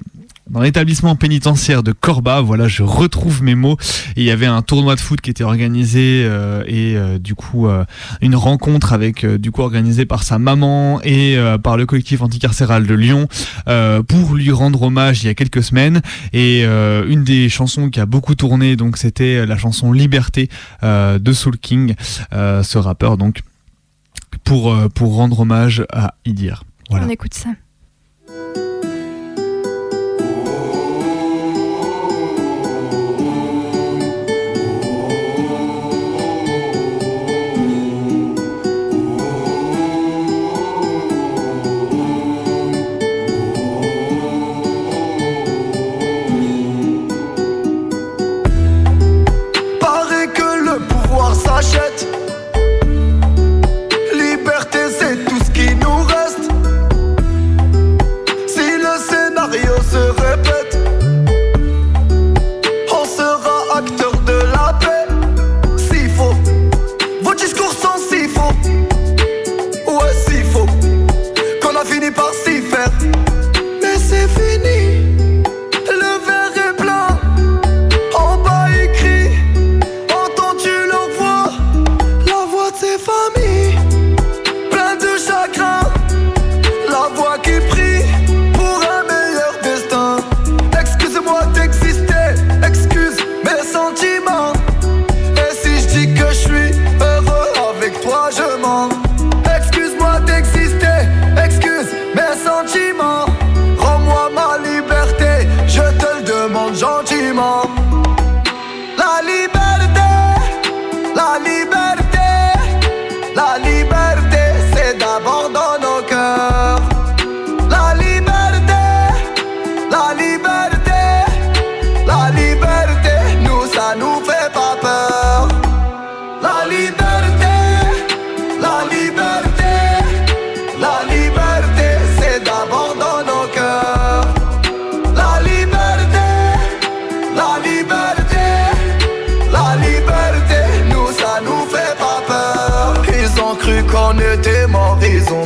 [0.50, 3.76] dans l'établissement pénitentiaire de Corba, voilà, je retrouve mes mots.
[4.16, 7.68] Il y avait un tournoi de foot qui était organisé euh, et euh, du coup
[7.68, 7.84] euh,
[8.20, 12.22] une rencontre avec euh, du coup organisée par sa maman et euh, par le collectif
[12.22, 13.28] anticarcéral de Lyon
[13.68, 16.00] euh, pour lui rendre hommage il y a quelques semaines.
[16.32, 20.48] Et une des chansons qui a beaucoup tourné, donc c'était la chanson Liberté
[20.82, 21.94] de Soul King,
[22.32, 23.40] ce rappeur donc
[24.44, 26.64] pour pour rendre hommage à Idir.
[26.90, 27.06] Voilà.
[27.06, 27.50] On écoute ça.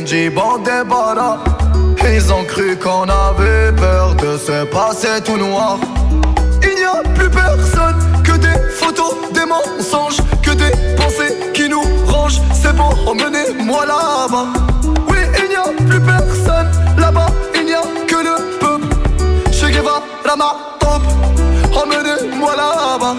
[0.03, 1.37] Dit bon débarras.
[2.05, 5.77] Ils ont cru qu'on avait peur de se passer tout noir.
[6.61, 11.83] Il n'y a plus personne que des photos, des mensonges, que des pensées qui nous
[12.05, 12.41] rangent.
[12.53, 14.47] C'est bon, emmenez-moi là-bas.
[15.09, 18.95] Oui, il n'y a plus personne là-bas, il n'y a que le peuple.
[19.51, 20.01] Che Guevara,
[20.37, 21.01] ma top,
[21.73, 23.15] emmenez-moi là-bas.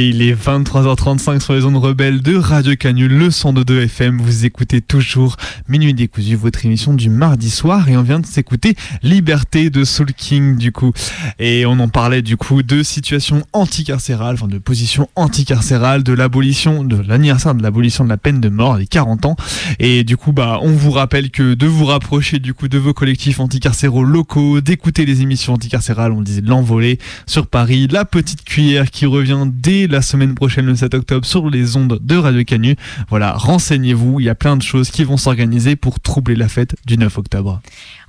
[0.00, 0.12] Et
[0.48, 4.18] il est 23h35 sur les ondes rebelles de Radio Canul, le 102.2 FM.
[4.18, 5.36] Vous écoutez toujours
[5.68, 7.88] Minuit décousu, votre émission du mardi soir.
[7.88, 10.92] Et on vient de s'écouter Liberté de Soul King, du coup.
[11.38, 16.82] Et on en parlait, du coup, de situation anticarcérale, enfin de position anticarcérale, de l'abolition,
[16.82, 19.36] de l'anniversaire de l'abolition de la peine de mort, les 40 ans.
[19.78, 22.94] Et du coup, bah, on vous rappelle que de vous rapprocher, du coup, de vos
[22.94, 28.44] collectifs anticarcéraux locaux, d'écouter les émissions anticarcérales, on disait de l'envolée sur Paris, la petite
[28.44, 32.44] cuillère qui revient dès la semaine prochaine, le 7 octobre, sur les ondes de Radio
[32.44, 32.76] Canu.
[33.10, 36.76] Voilà, renseignez-vous, il y a plein de choses qui vont s'organiser pour troubler la fête
[36.86, 37.60] du 9 octobre.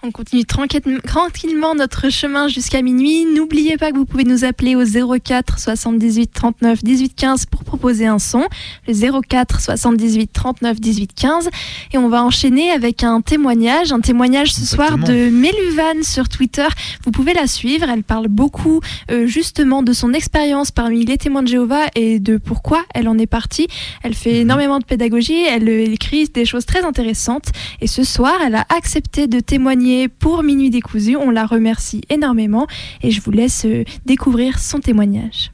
[0.02, 3.26] On continue tranquille- tranquillement notre chemin jusqu'à minuit.
[3.36, 8.08] N'oubliez pas que vous pouvez nous appeler au 04 78 39 18 15 pour proposer
[8.08, 8.46] un son.
[8.88, 11.50] Le 04 78 39 18 15.
[11.92, 13.92] Et on va enchaîner avec un témoignage.
[13.92, 16.68] Un témoignage ce soir de Méluvan sur Twitter.
[17.04, 17.90] Vous pouvez la suivre.
[17.90, 18.80] Elle parle beaucoup
[19.12, 23.18] euh, justement de son expérience parmi les témoins de Jéhovah et de pourquoi elle en
[23.18, 23.68] est partie.
[24.04, 25.42] Elle fait énormément de pédagogie.
[25.44, 27.48] Elle euh, écrit des choses très intéressantes.
[27.82, 29.89] Et ce soir, elle a accepté de témoigner
[30.20, 31.16] pour Minuit décousu.
[31.16, 32.68] On la remercie énormément
[33.02, 35.52] et je vous laisse euh, découvrir son témoignage.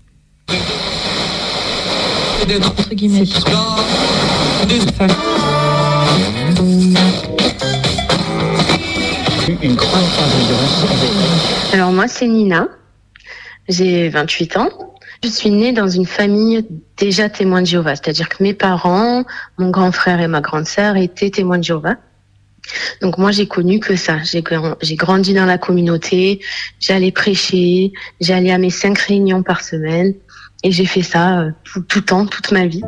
[11.73, 12.67] Alors moi, c'est Nina.
[13.67, 14.69] J'ai 28 ans.
[15.23, 16.67] Je suis née dans une famille
[16.97, 19.23] déjà témoin de Jéhovah, c'est-à-dire que mes parents,
[19.57, 21.95] mon grand frère et ma grande sœur étaient témoins de Jéhovah.
[23.01, 24.17] Donc moi, j'ai connu que ça.
[24.23, 26.39] J'ai gran- j'ai grandi dans la communauté,
[26.79, 30.13] j'allais prêcher, j'allais à mes cinq réunions par semaine
[30.63, 32.81] et j'ai fait ça euh, tout, tout le temps, toute ma vie.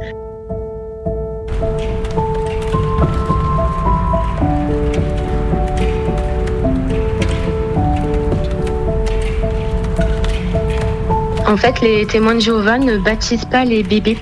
[11.47, 14.17] En fait, les témoins de Jéhovah ne baptisent pas les bébés.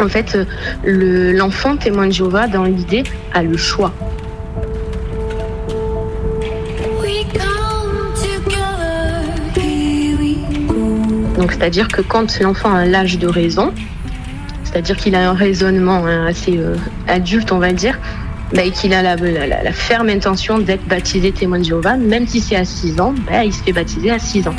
[0.00, 0.44] En fait, euh,
[0.84, 3.02] le- l'enfant témoin de Jéhovah, dans l'idée,
[3.34, 3.92] a le choix.
[11.36, 13.72] Donc c'est-à-dire que quand l'enfant a l'âge de raison,
[14.64, 16.76] c'est-à-dire qu'il a un raisonnement hein, assez euh,
[17.08, 17.98] adulte, on va dire,
[18.52, 22.64] et qu'il a la, ferme intention d'être baptisé témoin de Jéhovah, même si c'est à
[22.64, 24.54] 6 ans, bah, il se fait baptiser à 6 ans.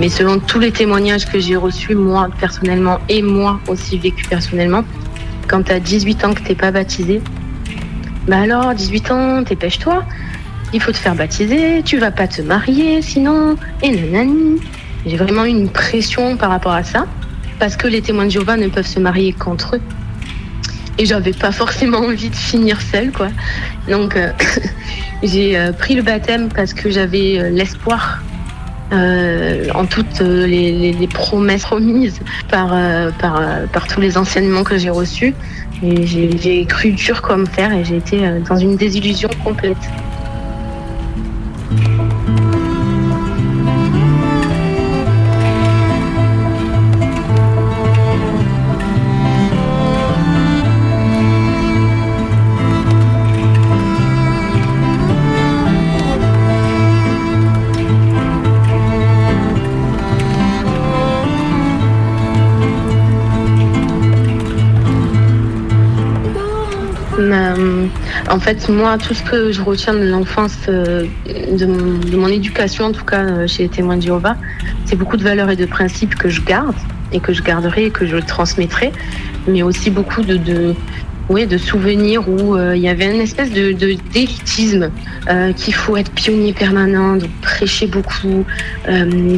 [0.00, 4.84] Mais selon tous les témoignages que j'ai reçus, moi personnellement, et moi aussi vécu personnellement,
[5.48, 7.20] quand tu as 18 ans que t'es pas baptisé,
[8.28, 10.04] bah alors, 18 ans, dépêche-toi,
[10.74, 14.60] il faut te faire baptiser, tu vas pas te marier sinon, et nanani.
[15.06, 17.06] J'ai vraiment une pression par rapport à ça,
[17.58, 19.80] parce que les témoins de Jéhovah ne peuvent se marier qu'entre eux.
[20.98, 23.28] Et j'avais pas forcément envie de finir seule, quoi.
[23.88, 24.30] Donc, euh,
[25.22, 28.20] j'ai euh, pris le baptême parce que j'avais euh, l'espoir
[28.90, 34.90] euh, en toutes euh, les, promesses promises par, euh, par, tous les enseignements que j'ai
[34.90, 35.34] reçus.
[35.82, 39.76] J'ai cru dur comme fer et j'ai été dans une désillusion complète.
[67.58, 67.86] Euh,
[68.30, 72.86] en fait, moi, tout ce que je retiens de l'enfance, euh, de, mon, de éducation,
[72.86, 74.36] en tout cas euh, chez les témoins de Jéhovah,
[74.84, 76.74] c'est beaucoup de valeurs et de principes que je garde
[77.12, 78.92] et que je garderai et que je transmettrai,
[79.46, 80.74] mais aussi beaucoup de, de,
[81.30, 84.90] oui, de souvenirs où il y avait une espèce de de- d'élitisme,
[85.56, 88.44] qu'il faut être pionnier permanent, donc prêcher beaucoup,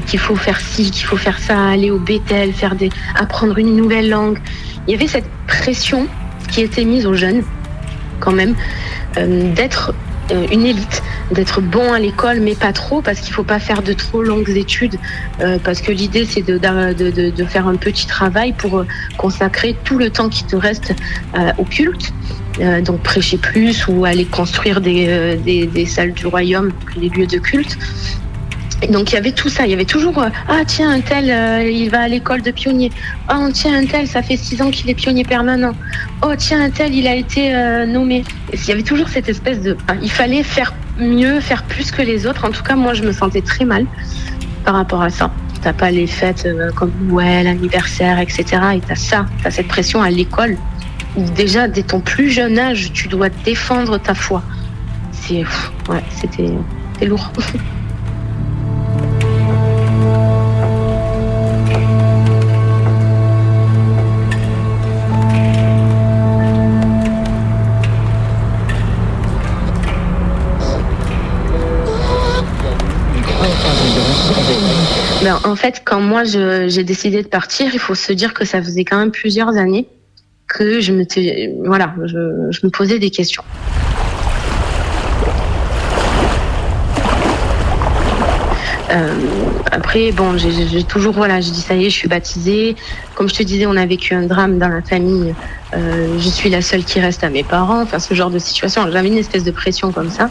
[0.07, 3.77] qu'il faut faire ci, qu'il faut faire ça, aller au Bethel, faire des, apprendre une
[3.77, 4.39] nouvelle langue.
[4.89, 6.09] Il y avait cette pression
[6.51, 7.43] qui était mise aux jeunes
[8.21, 8.55] quand même,
[9.16, 9.93] euh, d'être
[10.31, 11.03] euh, une élite,
[11.33, 14.51] d'être bon à l'école, mais pas trop, parce qu'il faut pas faire de trop longues
[14.51, 14.97] études,
[15.41, 18.85] euh, parce que l'idée c'est de, faire un petit travail pour
[19.16, 20.95] consacrer tout le temps qui te reste
[21.59, 22.12] au culte.
[22.85, 27.39] Donc prêcher plus ou aller construire des, des, des salles du royaume, les lieux de
[27.39, 27.79] culte.
[28.83, 31.01] Et donc il y avait tout ça, il y avait toujours euh, ah tiens un
[31.01, 32.91] tel euh, il va à l'école de pionnier,
[33.28, 35.72] ah tiens un tel ça fait six ans qu'il est pionnier permanent,
[36.22, 38.24] oh tiens un tel il a été euh, nommé.
[38.53, 42.01] Il y avait toujours cette espèce de ah, il fallait faire mieux, faire plus que
[42.01, 42.47] les autres.
[42.47, 43.87] En tout cas moi je me sentais très mal
[44.64, 45.31] par rapport à ça.
[45.62, 48.45] T'as pas les fêtes comme Noël, anniversaire, etc.
[48.76, 50.57] Et t'as ça, t'as cette pression à l'école
[51.16, 54.43] où déjà dès ton plus jeune âge tu dois défendre ta foi.
[55.12, 55.45] C'est
[55.91, 57.31] ouais c'était lourd.
[75.51, 78.84] en fait, quand moi j'ai décidé de partir, il faut se dire que ça faisait
[78.84, 79.86] quand même plusieurs années
[80.46, 81.05] que je me,
[81.66, 83.42] voilà, je, me posais des questions.
[88.90, 89.14] Euh,
[89.70, 92.76] après, bon, j'ai toujours, voilà, ça y est, je suis baptisée.
[93.14, 95.34] Comme je te disais, on a vécu un drame dans la famille.
[95.74, 97.82] Euh, je suis la seule qui reste à mes parents.
[97.82, 98.90] Enfin, ce genre de situation.
[98.90, 100.30] J'avais une espèce de pression comme ça.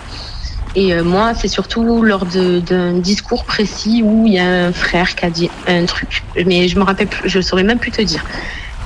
[0.80, 5.13] Et euh, moi, c'est surtout lors d'un discours précis où il y a un frère
[5.13, 6.23] qui a dit un truc.
[6.45, 8.23] Mais je me rappelle, je saurais même plus te dire.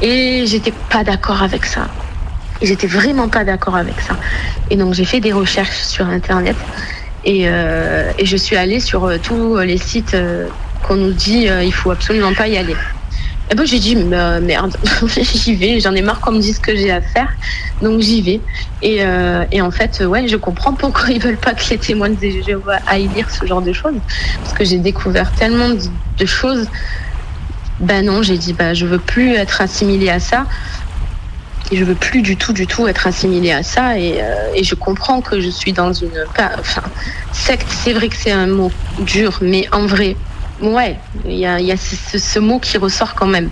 [0.02, 1.88] Et j'étais pas d'accord avec ça.
[2.64, 4.18] J'étais vraiment pas d'accord avec ça.
[4.72, 6.56] Et donc j'ai fait des recherches sur Internet
[7.26, 10.18] et, euh, et je suis allée sur euh, tous les sites
[10.84, 12.76] qu'on nous dit euh, il faut absolument pas y aller.
[13.52, 14.76] Et ben j'ai dit euh, merde,
[15.08, 17.30] j'y vais, j'en ai marre qu'on me dise ce que j'ai à faire,
[17.82, 18.42] donc j'y vais.
[18.82, 21.78] Et, euh, et en fait, euh, ouais, je comprends pourquoi ils veulent pas que les
[21.78, 23.96] témoins de Jéhovah aillent lire ce genre de choses,
[24.42, 26.68] parce que j'ai découvert tellement de, choses.
[27.80, 30.46] Ben non, j'ai dit bah je veux plus être assimilée à ça.
[31.72, 33.98] Et je veux plus du tout, du tout être assimilée à ça.
[33.98, 34.22] Et,
[34.54, 36.12] et je comprends que je suis dans une.
[36.60, 36.84] Enfin,
[37.32, 40.16] secte, c'est vrai que c'est un mot dur, mais en vrai,
[40.64, 43.50] ouais, il y a, ce, mot qui ressort quand même.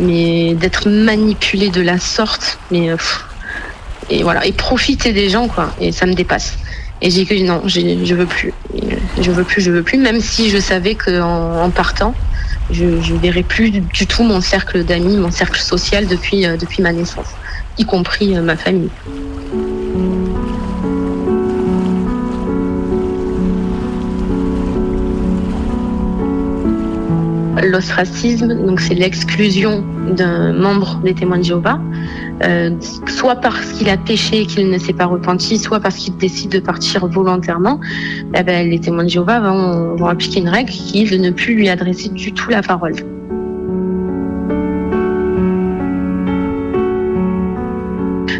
[0.00, 2.90] Mais d'être manipulé de la sorte, mais.
[2.90, 2.96] euh,
[4.10, 5.72] et voilà, et profiter des gens, quoi.
[5.80, 6.58] Et ça me dépasse.
[7.00, 8.52] Et j'ai que non, je veux plus.
[9.20, 12.14] Je veux plus, je veux plus, même si je savais qu'en en partant,
[12.70, 16.56] je ne verrai plus du du tout mon cercle d'amis, mon cercle social depuis, euh,
[16.56, 17.26] depuis ma naissance,
[17.78, 18.90] y compris euh, ma famille.
[27.62, 29.84] L'ostracisme, donc c'est l'exclusion
[30.16, 31.78] d'un membre des témoins de Jéhovah.
[32.42, 32.70] euh,
[33.06, 36.50] soit parce qu'il a péché et qu'il ne s'est pas repenti, soit parce qu'il décide
[36.50, 37.78] de partir volontairement,
[38.36, 41.54] eh ben, les témoins de Jéhovah vont, appliquer une règle qui est de ne plus
[41.54, 42.94] lui adresser du tout la parole.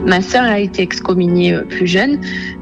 [0.04, 2.18] Ma sœur a été excommuniée euh, plus jeune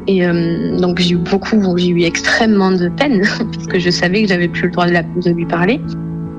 [0.06, 3.22] et euh, donc j'ai eu beaucoup, j'ai eu extrêmement de peine
[3.54, 5.80] parce que je savais que j'avais plus le droit de lui parler.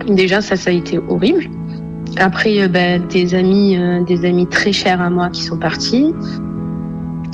[0.08, 1.46] Déjà ça, ça a été horrible.
[2.18, 6.14] Après, euh, ben, des amis, euh, des amis très chers à moi qui sont partis.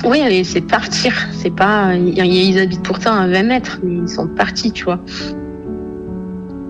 [0.04, 1.12] Oui, c'est partir.
[1.32, 5.00] C'est pas, ils, ils habitent pourtant à 20 mètres, mais ils sont partis, tu vois.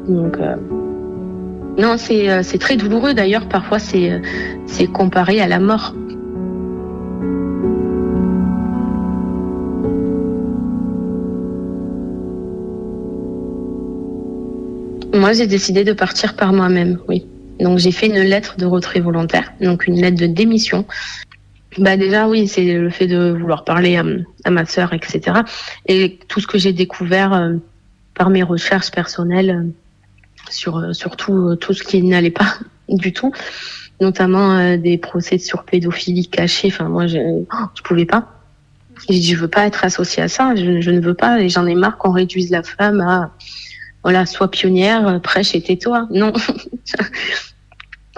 [0.08, 0.56] Donc, euh,
[1.78, 3.14] non, c'est euh, très douloureux.
[3.14, 4.20] D'ailleurs, parfois, euh,
[4.66, 5.94] c'est comparé à la mort.
[15.18, 17.26] Moi, j'ai décidé de partir par moi-même, oui.
[17.58, 20.86] Donc, j'ai fait une lettre de retrait volontaire, donc une lettre de démission.
[21.76, 23.96] Bah déjà, oui, c'est le fait de vouloir parler
[24.44, 25.38] à, ma sœur, etc.
[25.86, 27.54] Et tout ce que j'ai découvert euh,
[28.14, 30.92] par mes recherches personnelles euh, sur, euh,
[31.56, 32.54] tout, ce qui n'allait pas
[32.88, 33.32] du tout,
[34.00, 36.68] notamment des procès sur pédophilie cachés.
[36.68, 38.40] Enfin, moi, je, oh, je pouvais pas.
[39.08, 40.54] J'ai dit, je veux pas être associée à ça.
[40.54, 41.40] Je, je ne veux pas.
[41.40, 43.32] Et j'en ai marre qu'on réduise la femme à,
[44.02, 46.06] voilà, sois pionnière, euh, prêche et tais-toi.
[46.10, 46.32] Non.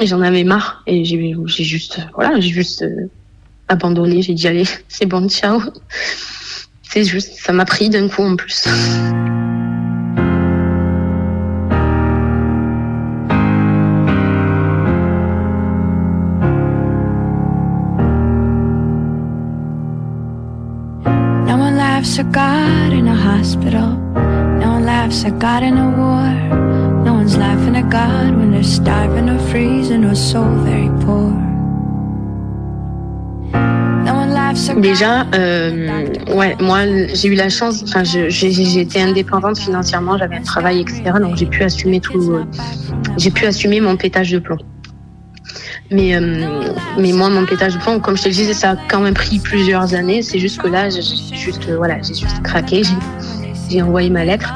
[0.00, 0.82] J'en avais marre.
[0.86, 3.10] Et j'ai juste, voilà, j'ai juste euh,
[3.68, 4.22] abandonné.
[4.22, 5.60] J'ai dit, allez, c'est bon, ciao.
[6.82, 8.66] C'est juste, ça m'a pris d'un coup en plus.
[22.32, 24.29] God in a hospital.
[25.00, 27.04] No one laughs at God in a war.
[27.04, 31.30] No one's laughing at God when they're starving or freezing or so very poor.
[34.04, 36.80] No one laughs at Déjà, euh, ouais, moi,
[37.14, 41.02] j'ai eu la chance, enfin, j'ai été indépendante financièrement, j'avais un travail, etc.
[41.18, 42.44] Donc, j'ai pu assumer tout, euh,
[43.16, 44.58] j'ai pu assumer mon pétage de plomb.
[45.90, 48.76] Mais, euh, mais moi, mon pétage de plomb, comme je te le disais, ça a
[48.90, 50.20] quand même pris plusieurs années.
[50.20, 52.82] C'est juste que là, j'ai juste, euh, voilà, j'ai juste craqué,
[53.70, 54.52] j'ai envoyé ma lettre.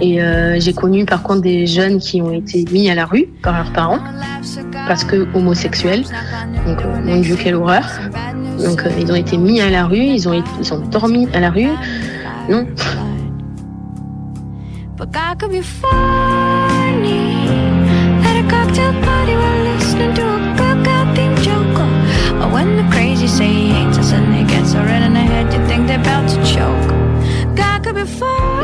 [0.00, 3.26] Et euh, j'ai connu par contre des jeunes qui ont été mis à la rue
[3.42, 3.98] par leurs parents
[4.86, 6.04] parce que homosexuels.
[6.66, 7.84] Donc, euh, mon Dieu, quelle horreur.
[8.62, 11.28] Donc, euh, ils ont été mis à la rue, ils ont, été- ils ont dormi
[11.34, 11.68] à la rue.
[12.48, 12.66] Non.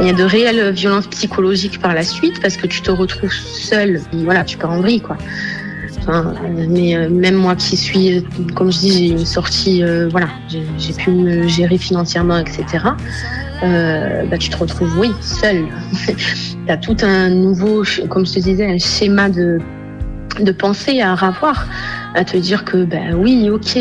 [0.01, 3.33] Il y a de réelles violences psychologiques par la suite parce que tu te retrouves
[3.33, 4.01] seul.
[4.13, 5.17] Voilà, tu pars en vrille, quoi.
[6.69, 8.25] Mais euh, même moi qui suis,
[8.55, 12.65] comme je dis, j'ai une sortie, euh, voilà, j'ai pu me gérer financièrement, etc.
[13.63, 15.65] Euh, bah, tu te retrouves, oui, seul.
[16.07, 19.59] tu as tout un nouveau, comme je te disais, un schéma de,
[20.41, 21.67] de pensée à revoir,
[22.15, 23.79] à te dire que, ben oui, ok,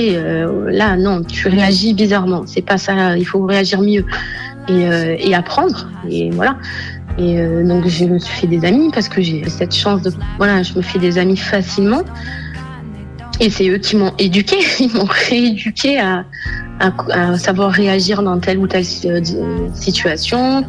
[0.68, 4.06] là, non, tu réagis bizarrement, c'est pas ça, il faut réagir mieux
[4.68, 6.58] et, euh, et apprendre, et voilà.
[7.18, 10.12] Et euh, donc je me suis fait des amis parce que j'ai cette chance de,
[10.38, 12.04] voilà, je me fais des amis facilement.
[13.40, 16.26] Et c'est eux qui m'ont éduqué, ils m'ont rééduqué à,
[17.38, 19.22] savoir réagir dans telle ou telle euh,
[19.74, 20.66] situation,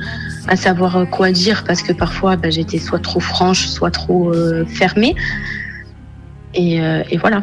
[0.46, 4.32] à savoir quoi dire parce que parfois bah, j'étais soit trop franche, soit trop
[4.66, 5.14] fermée.
[6.54, 7.42] Et, et voilà.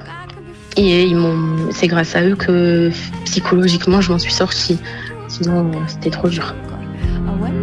[0.77, 2.91] Et ils m'ont, c'est grâce à eux que
[3.25, 4.79] psychologiquement je m'en suis sortie.
[5.31, 6.53] Sinon euh, c'était trop dur.
[7.25, 7.61] Or when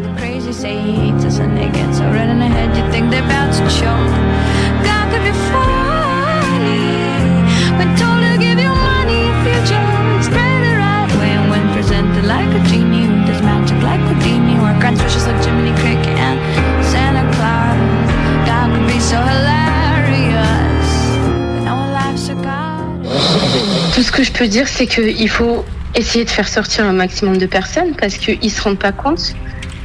[23.94, 25.64] Tout ce que je peux dire, c'est qu'il faut
[25.94, 29.34] essayer de faire sortir un maximum de personnes parce qu'ils se rendent pas compte.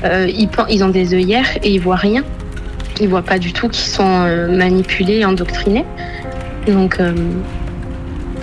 [0.04, 0.30] Euh,
[0.70, 2.24] ils, ont des œillères et ils voient rien.
[3.00, 5.86] Ils voient pas du tout qu'ils sont euh, manipulés, endoctrinés.
[6.68, 7.14] Donc, euh,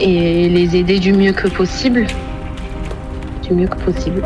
[0.01, 2.07] et les aider du mieux que possible.
[3.43, 4.23] Du mieux que possible.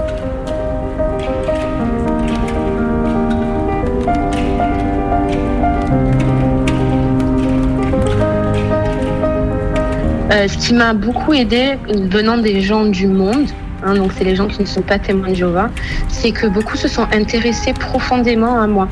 [10.34, 13.46] Euh, ce qui m'a beaucoup aidé venant des gens du monde,
[13.84, 15.70] hein, donc c'est les gens qui ne sont pas témoins de Jéhovah,
[16.08, 18.88] c'est que beaucoup se sont intéressés profondément à moi.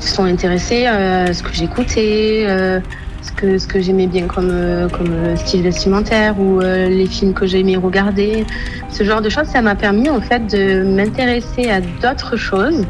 [0.00, 2.78] Ils se sont intéressés euh, à ce que j'écoutais, euh,
[3.22, 7.76] ce que, ce que j'aimais bien comme, comme style vestimentaire ou les films que j'aimais
[7.76, 8.46] regarder.
[8.90, 12.86] Ce genre de choses, ça m'a permis en fait de m'intéresser à d'autres choses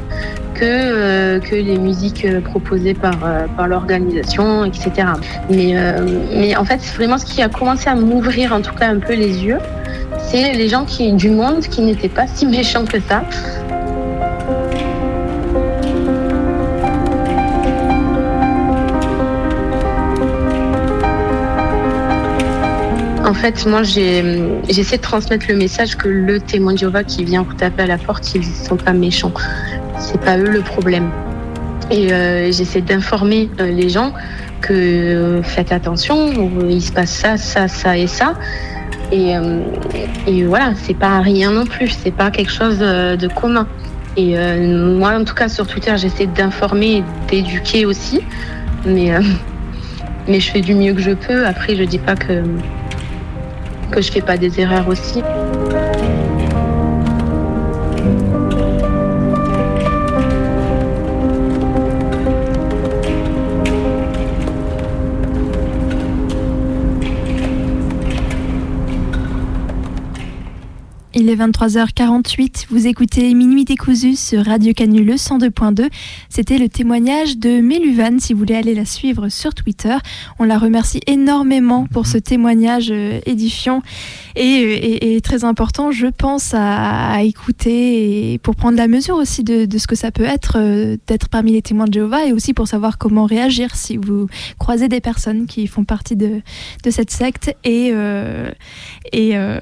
[0.59, 4.91] que, euh, que les musiques euh, proposées par, euh, par l'organisation, etc.
[5.51, 5.75] Mais,
[6.35, 9.15] mais en fait, vraiment ce qui a commencé à m'ouvrir en tout cas un peu
[9.15, 9.59] les yeux,
[10.19, 13.23] c'est les gens qui, du monde qui n'étaient pas si méchants que ça.
[23.25, 27.43] En fait, moi, j'essaie de transmettre le message que le témoin de Jéhovah qui vient
[27.43, 29.33] vous taper à la porte, ils ne sont pas méchants.
[29.99, 31.11] C'est pas eux le problème.
[31.91, 34.13] Et euh, j'essaie d'informer euh, les gens
[34.61, 38.35] que euh, faites attention, il se passe ça, ça, ça et ça.
[39.11, 39.33] Et,
[40.27, 43.67] et voilà, c'est pas rien non plus, c'est pas quelque chose de commun.
[44.19, 44.37] Et
[44.67, 48.21] moi, en tout cas, sur Twitter, j'essaie d'informer d'éduquer aussi.
[48.85, 49.13] Mais,
[50.29, 51.47] mais je fais du mieux que je peux.
[51.47, 52.43] Après, je dis pas que,
[53.91, 55.23] que je fais pas des erreurs aussi.
[71.29, 75.91] Il est 23h48, vous écoutez Minuit décousu sur Radio Canu le 102.2.
[76.31, 79.95] C'était le témoignage de Méluvan, si vous voulez aller la suivre sur Twitter.
[80.39, 83.83] On la remercie énormément pour ce témoignage euh, édifiant
[84.37, 89.67] et, et- très important, je pense, à, écouter et pour prendre la mesure aussi de,
[89.77, 92.69] ce que ça peut être euh, d'être parmi les témoins de Jéhovah et aussi pour
[92.69, 96.41] savoir comment réagir si vous croisez des personnes qui font partie de,
[96.89, 98.51] cette secte et, euh,
[99.13, 99.59] et, euh,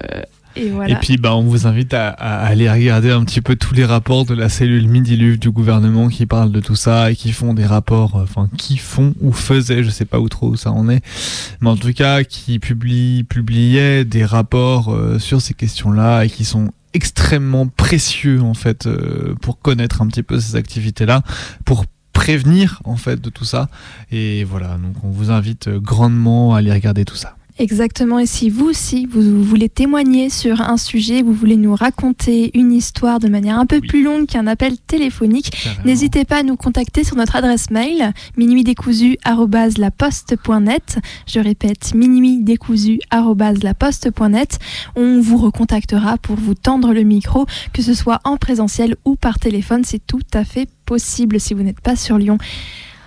[0.57, 0.93] et voilà.
[0.93, 3.85] Et puis, bah, on vous invite à, à aller regarder un petit peu tous les
[3.85, 7.53] rapports de la cellule Midiluve du gouvernement qui parlent de tout ça et qui font
[7.53, 10.89] des rapports, euh, enfin, qui font ou faisaient, je sais pas où trop ça en
[10.89, 11.03] est,
[11.61, 16.45] mais en tout cas, qui publient, publiaient des rapports euh, sur ces questions-là et qui
[16.45, 21.21] sont extrêmement précieux, en fait, euh, pour connaître un petit peu ces activités-là,
[21.65, 23.69] pour prévenir, en fait, de tout ça.
[24.11, 27.35] Et voilà, donc on vous invite euh, grandement à aller regarder tout ça.
[27.59, 32.51] Exactement, et si vous aussi, vous voulez témoigner sur un sujet, vous voulez nous raconter
[32.53, 36.55] une histoire de manière un peu plus longue qu'un appel téléphonique, n'hésitez pas à nous
[36.55, 40.99] contacter sur notre adresse mail minuitdécousu@laposte.net.
[41.25, 44.59] Je répète, minuitdécousu@laposte.net.
[44.95, 49.39] On vous recontactera pour vous tendre le micro, que ce soit en présentiel ou par
[49.39, 52.37] téléphone, c'est tout à fait possible si vous n'êtes pas sur Lyon.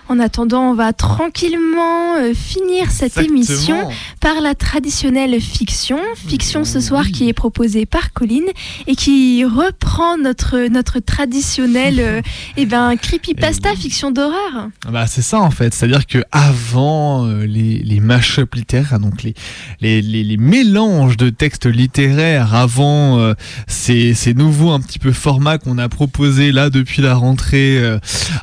[0.09, 3.35] En attendant, on va tranquillement euh, finir cette Exactement.
[3.35, 3.89] émission
[4.19, 5.99] par la traditionnelle fiction.
[6.27, 8.47] Fiction ce soir qui est proposée par Colline
[8.87, 12.21] et qui reprend notre, notre traditionnel euh,
[12.57, 14.69] eh ben, creepypasta fiction d'horreur.
[14.89, 19.33] Bah, c'est ça en fait, c'est-à-dire que avant euh, les, les mash-up littéraires, donc les,
[19.79, 23.33] les, les, les mélanges de textes littéraires, avant
[23.67, 27.81] ces, ces nouveaux un petit peu formats qu'on a proposés là depuis la rentrée,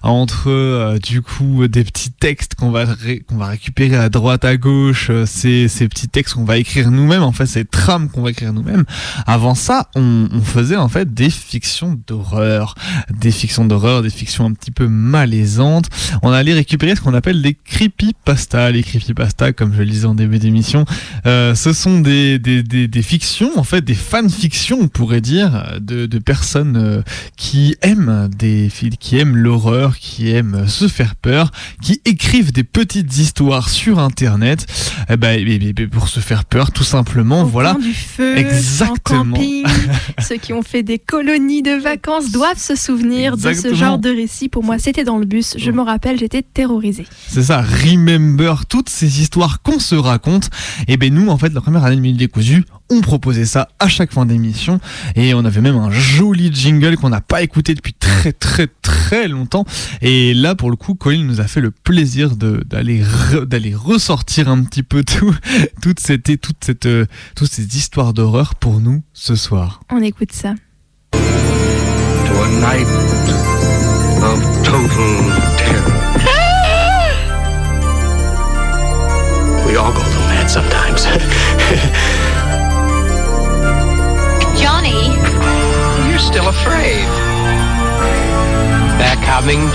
[0.03, 2.87] entre du coup des petits textes qu'on va,
[3.27, 6.91] qu'on va récupérer à droite, à gauche, euh, ces, ces petits textes qu'on va écrire
[6.91, 8.85] nous-mêmes, en fait ces trames qu'on va écrire nous-mêmes.
[9.27, 12.75] Avant ça, on, on faisait en fait des fictions d'horreur,
[13.11, 15.89] des fictions d'horreur, des fictions un petit peu malaisantes.
[16.23, 18.71] On allait récupérer ce qu'on appelle des creepypasta.
[18.71, 20.85] Les creepypasta, comme je le disais en début d'émission,
[21.27, 26.07] euh, ce sont des, des, des, fictions, en fait, des fanfictions, on pourrait dire, de,
[26.07, 27.03] de personnes euh,
[27.37, 28.69] qui aiment des
[29.01, 31.38] qui aiment l'horreur, qui aiment se faire peur,
[31.83, 34.67] qui écrivent des petites histoires sur Internet,
[35.11, 37.45] eh ben, eh ben, eh ben, pour se faire peur, tout simplement.
[37.45, 37.73] voilà.
[37.75, 39.21] Coin du feu, Exactement.
[39.21, 39.65] en camping.
[40.21, 43.75] Ceux qui ont fait des colonies de vacances doivent se souvenir de ce Exactement.
[43.77, 44.49] genre de récit.
[44.49, 45.55] Pour moi, c'était dans le bus.
[45.59, 47.07] Je me rappelle, j'étais terrorisée.
[47.29, 50.51] C'est ça, remember toutes ces histoires qu'on se raconte.
[50.89, 53.89] Et ben nous, en fait, la première année de Mille Décousu, on proposait ça à
[53.89, 54.81] chaque fin d'émission.
[55.15, 59.29] Et on avait même un joli jingle qu'on n'a pas écouté depuis très très très
[59.29, 59.65] longtemps.
[60.03, 63.75] Et là, pour le coup, Colin nous a fait le plaisir de- d'aller re- d'aller
[63.75, 65.35] ressortir un petit peu tout,
[65.83, 69.81] toute cette, toute cette, euh, toutes ces histoires d'horreur pour nous ce soir.
[69.91, 70.55] On écoute ça.
[71.13, 71.19] To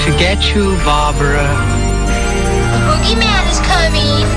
[0.04, 1.47] to get you, Barbara.
[2.74, 4.28] the boogeyman is coming.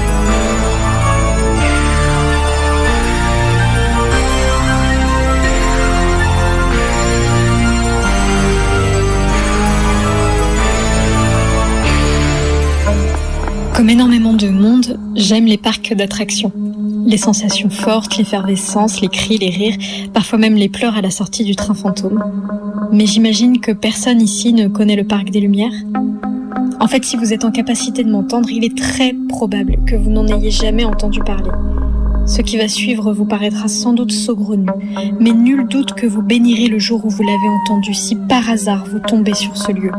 [13.75, 16.53] Comme Comme énormément de monde, j'aime les parcs d'attractions.
[17.07, 19.77] Les sensations fortes, l'effervescence, les cris, les rires,
[20.13, 22.21] parfois même les pleurs à la sortie du train fantôme.
[22.91, 25.85] Mais j'imagine que personne ici ne connaît le parc des Lumières.
[26.81, 30.11] En fait, si vous êtes en capacité de m'entendre, il est très probable que vous
[30.11, 31.51] n'en ayez jamais entendu parler.
[32.27, 34.67] Ce qui va suivre vous paraîtra sans doute saugrenu,
[35.21, 38.85] mais nul doute que vous bénirez le jour où vous l'avez entendu si par hasard
[38.85, 39.93] vous tombez sur ce lieu.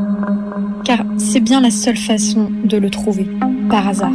[0.83, 3.27] Car c'est bien la seule façon de le trouver,
[3.69, 4.11] par hasard.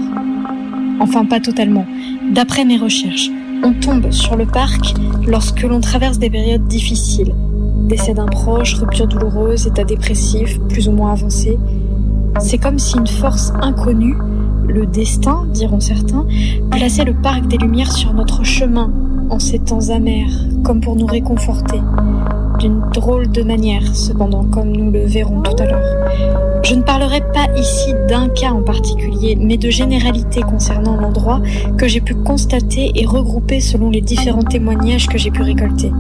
[1.01, 1.87] Enfin, pas totalement.
[2.31, 3.31] D'après mes recherches,
[3.65, 4.95] on tombe sur le parc
[5.27, 7.35] lorsque l'on traverse des périodes difficiles.
[7.89, 11.59] Décès d'un proche, rupture douloureuse, état dépressif, plus ou moins avancé.
[12.41, 14.17] C'est comme si une force inconnue
[14.67, 16.27] le destin, diront certains,
[16.71, 18.91] plaçait le parc des Lumières sur notre chemin
[19.33, 20.31] en ces temps amers,
[20.63, 21.81] comme pour nous réconforter.
[22.59, 26.61] D'une drôle de manière, cependant, comme nous le verrons tout à l'heure.
[26.63, 31.41] Je ne parlerai pas ici d'un cas en particulier, mais de généralités concernant l'endroit
[31.79, 35.91] que j'ai pu constater et regrouper selon les différents témoignages que j'ai pu récolter.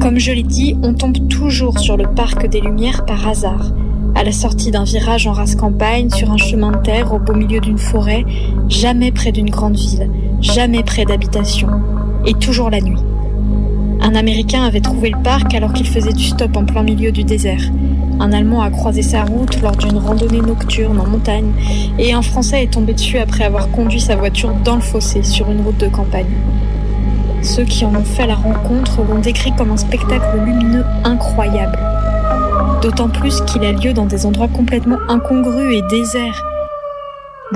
[0.00, 3.72] Comme je l'ai dit, on tombe toujours sur le parc des Lumières par hasard
[4.14, 7.34] à la sortie d'un virage en race campagne, sur un chemin de terre, au beau
[7.34, 8.24] milieu d'une forêt,
[8.68, 10.08] jamais près d'une grande ville,
[10.40, 11.68] jamais près d'habitation,
[12.26, 12.98] et toujours la nuit.
[14.00, 17.24] Un Américain avait trouvé le parc alors qu'il faisait du stop en plein milieu du
[17.24, 17.62] désert.
[18.20, 21.52] Un Allemand a croisé sa route lors d'une randonnée nocturne en montagne,
[21.98, 25.50] et un Français est tombé dessus après avoir conduit sa voiture dans le fossé sur
[25.50, 26.30] une route de campagne.
[27.42, 31.78] Ceux qui en ont fait la rencontre l'ont décrit comme un spectacle lumineux incroyable
[32.84, 36.53] d'autant plus qu'il a lieu dans des endroits complètement incongrus et déserts.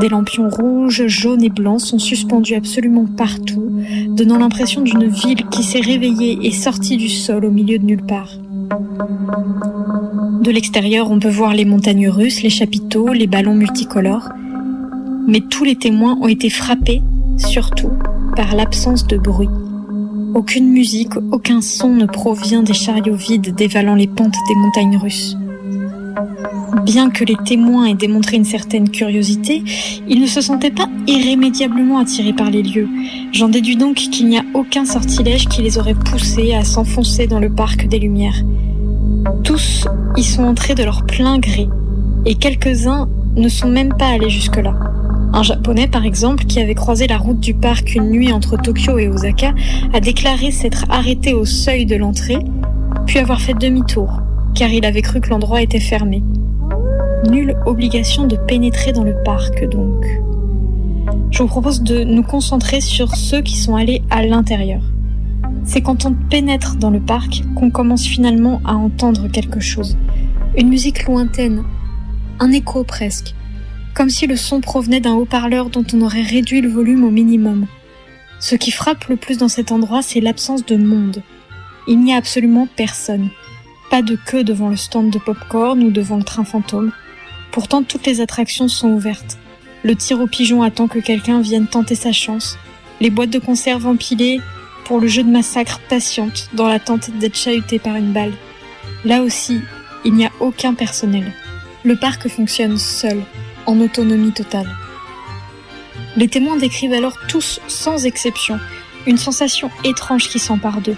[0.01, 3.73] Des lampions rouges, jaunes et blancs sont suspendus absolument partout,
[4.11, 8.05] donnant l'impression d'une ville qui s'est réveillée et sortie du sol au milieu de nulle
[8.05, 8.31] part.
[10.41, 14.29] De l'extérieur, on peut voir les montagnes russes, les chapiteaux, les ballons multicolores,
[15.27, 17.03] mais tous les témoins ont été frappés,
[17.37, 17.91] surtout,
[18.37, 19.51] par l'absence de bruit.
[20.35, 25.37] Aucune musique, aucun son ne provient des chariots vides dévalant les pentes des montagnes russes.
[26.85, 29.63] Bien que les témoins aient démontré une certaine curiosité,
[30.09, 32.89] ils ne se sentaient pas irrémédiablement attirés par les lieux.
[33.33, 37.41] J'en déduis donc qu'il n'y a aucun sortilège qui les aurait poussés à s'enfoncer dans
[37.41, 38.43] le parc des Lumières.
[39.45, 41.69] Tous y sont entrés de leur plein gré,
[42.25, 44.75] et quelques-uns ne sont même pas allés jusque-là.
[45.33, 48.99] Un japonais, par exemple, qui avait croisé la route du parc une nuit entre Tokyo
[48.99, 49.53] et Osaka,
[49.93, 52.39] a déclaré s'être arrêté au seuil de l'entrée,
[53.07, 54.21] puis avoir fait demi-tour,
[54.59, 56.21] car il avait cru que l'endroit était fermé.
[57.31, 60.05] Nulle obligation de pénétrer dans le parc, donc.
[61.31, 64.83] Je vous propose de nous concentrer sur ceux qui sont allés à l'intérieur.
[65.63, 69.97] C'est quand on pénètre dans le parc qu'on commence finalement à entendre quelque chose.
[70.57, 71.63] Une musique lointaine,
[72.41, 73.37] un écho presque,
[73.95, 77.67] comme si le son provenait d'un haut-parleur dont on aurait réduit le volume au minimum.
[78.41, 81.23] Ce qui frappe le plus dans cet endroit, c'est l'absence de monde.
[81.87, 83.31] Il n'y a absolument personne.
[83.91, 86.93] Pas de queue devant le stand de popcorn ou devant le train fantôme.
[87.53, 89.39] Pourtant, toutes les attractions sont ouvertes.
[89.83, 92.59] Le tir au pigeon attend que quelqu'un vienne tenter sa chance.
[93.01, 94.41] Les boîtes de conserve empilées
[94.85, 98.33] pour le jeu de massacre patiente dans l'attente d'être chahutées par une balle.
[99.05, 99.61] Là aussi,
[100.05, 101.33] il n'y a aucun personnel.
[101.85, 103.23] Le parc fonctionne seul
[103.67, 104.69] en autonomie totale.
[106.17, 108.59] Les témoins décrivent alors tous, sans exception,
[109.07, 110.97] une sensation étrange qui s'empare d'eux.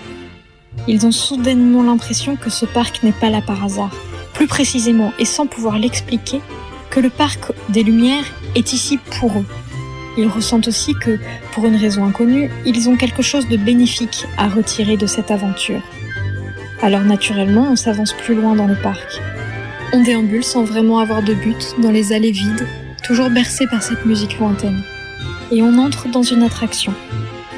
[0.92, 3.94] Ils ont soudainement l'impression que ce parc n'est pas là par hasard,
[4.34, 6.40] plus précisément et sans pouvoir l'expliquer,
[6.90, 8.24] que le parc des Lumières
[8.56, 9.46] est ici pour eux.
[10.18, 11.20] Ils ressentent aussi que,
[11.52, 15.80] pour une raison inconnue, ils ont quelque chose de bénéfique à retirer de cette aventure.
[16.82, 19.20] Alors naturellement, on s'avance plus loin dans le parc.
[19.92, 22.66] On déambule sans vraiment avoir de but dans les allées vides,
[23.04, 24.82] toujours bercées par cette musique lointaine.
[25.52, 26.92] Et on entre dans une attraction.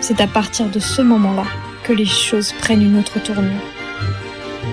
[0.03, 1.47] C'est à partir de ce moment-là
[1.85, 3.63] que les choses prennent une autre tournure.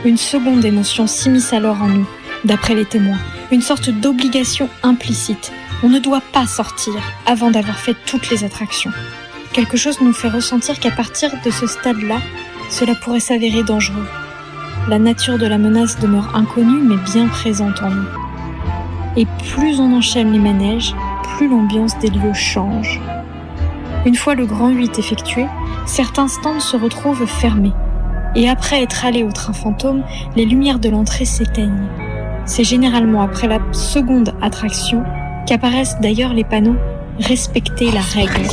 [0.05, 2.07] Une seconde émotion s'immisce alors en nous,
[2.45, 3.17] d'après les témoins,
[3.51, 5.51] une sorte d'obligation implicite.
[5.83, 6.93] On ne doit pas sortir
[7.25, 8.91] avant d'avoir fait toutes les attractions.
[9.53, 12.19] Quelque chose nous fait ressentir qu'à partir de ce stade-là,
[12.69, 14.07] cela pourrait s'avérer dangereux.
[14.87, 18.07] La nature de la menace demeure inconnue mais bien présente en nous.
[19.17, 20.95] Et plus on enchaîne les manèges,
[21.35, 23.01] plus l'ambiance des lieux change.
[24.05, 25.45] Une fois le grand 8 effectué,
[25.85, 27.73] certains stands se retrouvent fermés.
[28.35, 30.03] Et après être allés au train fantôme,
[30.35, 31.87] les lumières de l'entrée s'éteignent.
[32.45, 35.03] C'est généralement après la seconde attraction
[35.45, 36.77] qu'apparaissent d'ailleurs les panneaux
[37.19, 38.47] Respectez la règle,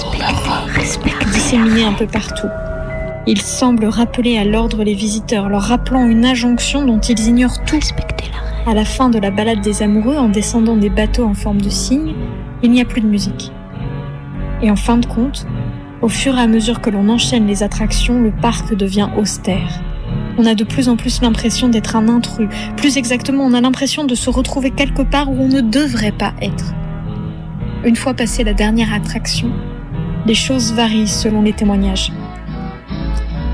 [1.32, 2.48] disséminés un peu partout.
[3.28, 7.78] Ils semblent rappeler à l'ordre les visiteurs, leur rappelant une injonction dont ils ignorent tout.
[8.66, 11.70] À la fin de la balade des amoureux, en descendant des bateaux en forme de
[11.70, 12.14] cygne,
[12.64, 13.52] il n'y a plus de musique.
[14.62, 15.46] Et en fin de compte,
[16.02, 19.82] au fur et à mesure que l'on enchaîne les attractions, le parc devient austère.
[20.38, 22.48] On a de plus en plus l'impression d'être un intrus.
[22.76, 26.34] Plus exactement, on a l'impression de se retrouver quelque part où on ne devrait pas
[26.42, 26.74] être.
[27.84, 29.50] Une fois passée la dernière attraction,
[30.26, 32.12] les choses varient selon les témoignages.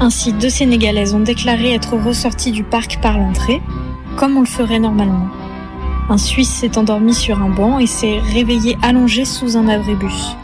[0.00, 3.60] Ainsi, deux Sénégalaises ont déclaré être ressorties du parc par l'entrée,
[4.16, 5.28] comme on le ferait normalement.
[6.08, 10.36] Un Suisse s'est endormi sur un banc et s'est réveillé allongé sous un abribus.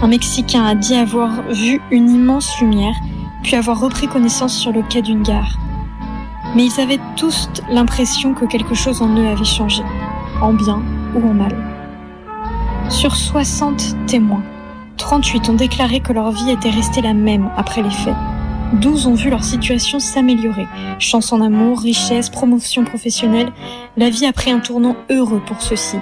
[0.00, 2.94] Un Mexicain a dit avoir vu une immense lumière,
[3.42, 5.58] puis avoir repris connaissance sur le quai d'une gare.
[6.54, 9.82] Mais ils avaient tous l'impression que quelque chose en eux avait changé,
[10.40, 10.80] en bien
[11.16, 11.52] ou en mal.
[12.88, 14.44] Sur 60 témoins,
[14.98, 18.14] 38 ont déclaré que leur vie était restée la même après les faits.
[18.74, 20.68] 12 ont vu leur situation s'améliorer.
[21.00, 23.50] Chance en amour, richesse, promotion professionnelle,
[23.96, 25.96] la vie a pris un tournant heureux pour ceux-ci.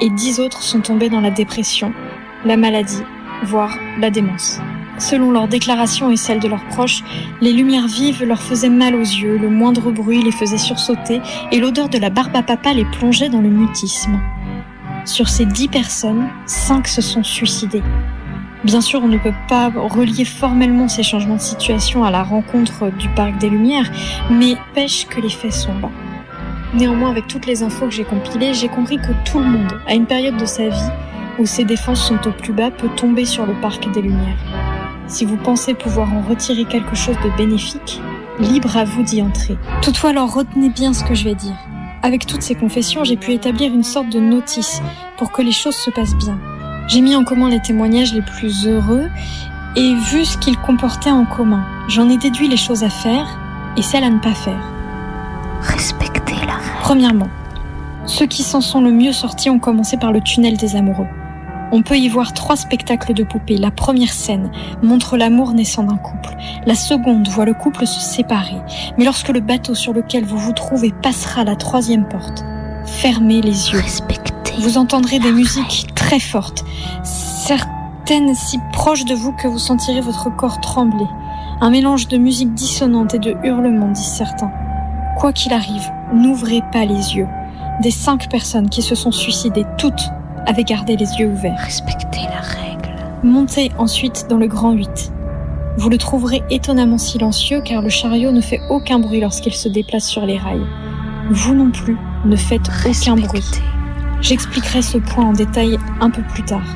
[0.00, 1.92] Et 10 autres sont tombés dans la dépression,
[2.44, 3.02] la maladie,
[3.44, 4.60] voire la démence.
[4.98, 7.02] Selon leurs déclarations et celles de leurs proches,
[7.40, 11.20] les lumières vives leur faisaient mal aux yeux, le moindre bruit les faisait sursauter
[11.50, 14.20] et l'odeur de la barbe à papa les plongeait dans le mutisme.
[15.04, 17.82] Sur ces 10 personnes, 5 se sont suicidées.
[18.64, 22.92] Bien sûr, on ne peut pas relier formellement ces changements de situation à la rencontre
[22.96, 23.90] du Parc des Lumières,
[24.30, 25.90] mais pêche que les faits sont là.
[26.74, 29.94] Néanmoins, avec toutes les infos que j'ai compilées, j'ai compris que tout le monde, à
[29.94, 30.90] une période de sa vie
[31.38, 34.38] où ses défenses sont au plus bas, peut tomber sur le Parc des Lumières.
[35.06, 38.00] Si vous pensez pouvoir en retirer quelque chose de bénéfique,
[38.38, 39.56] libre à vous d'y entrer.
[39.82, 41.56] Toutefois, alors retenez bien ce que je vais dire.
[42.02, 44.82] Avec toutes ces confessions, j'ai pu établir une sorte de notice
[45.16, 46.38] pour que les choses se passent bien.
[46.88, 49.08] J'ai mis en commun les témoignages les plus heureux
[49.76, 51.64] et vu ce qu'ils comportaient en commun.
[51.88, 53.38] J'en ai déduit les choses à faire
[53.76, 54.60] et celles à ne pas faire.
[55.60, 56.80] Respectez la règle.
[56.80, 57.28] Premièrement,
[58.06, 61.06] ceux qui s'en sont le mieux sortis ont commencé par le tunnel des amoureux.
[61.74, 63.56] On peut y voir trois spectacles de poupées.
[63.56, 64.50] La première scène
[64.82, 66.36] montre l'amour naissant d'un couple.
[66.66, 68.60] La seconde voit le couple se séparer.
[68.98, 72.44] Mais lorsque le bateau sur lequel vous vous trouvez passera la troisième porte,
[72.84, 73.82] fermez les yeux.
[74.58, 76.62] Vous entendrez des musiques très fortes,
[77.04, 81.06] certaines si proches de vous que vous sentirez votre corps trembler.
[81.62, 84.52] Un mélange de musique dissonante et de hurlements, disent certains.
[85.16, 87.28] Quoi qu'il arrive, n'ouvrez pas les yeux.
[87.80, 90.10] Des cinq personnes qui se sont suicidées, toutes
[90.46, 91.58] avaient gardé les yeux ouverts.
[91.58, 92.94] Respectez la règle.
[93.22, 95.12] Montez ensuite dans le grand 8.
[95.78, 100.06] Vous le trouverez étonnamment silencieux car le chariot ne fait aucun bruit lorsqu'il se déplace
[100.06, 100.66] sur les rails.
[101.30, 103.50] Vous non plus ne faites aucun bruit.
[104.20, 106.66] J'expliquerai ce point en détail un peu plus tard.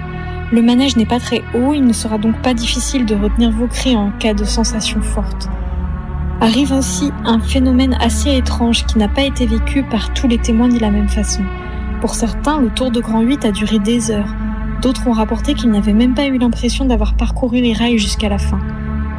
[0.53, 3.67] Le manège n'est pas très haut, il ne sera donc pas difficile de retenir vos
[3.67, 5.49] cris en cas de sensation forte.
[6.41, 10.69] Arrive aussi un phénomène assez étrange qui n'a pas été vécu par tous les témoins
[10.69, 11.43] de la même façon.
[12.01, 14.35] Pour certains, le tour de Grand 8 a duré des heures.
[14.83, 18.39] D'autres ont rapporté qu'ils n'avaient même pas eu l'impression d'avoir parcouru les rails jusqu'à la
[18.39, 18.61] fin.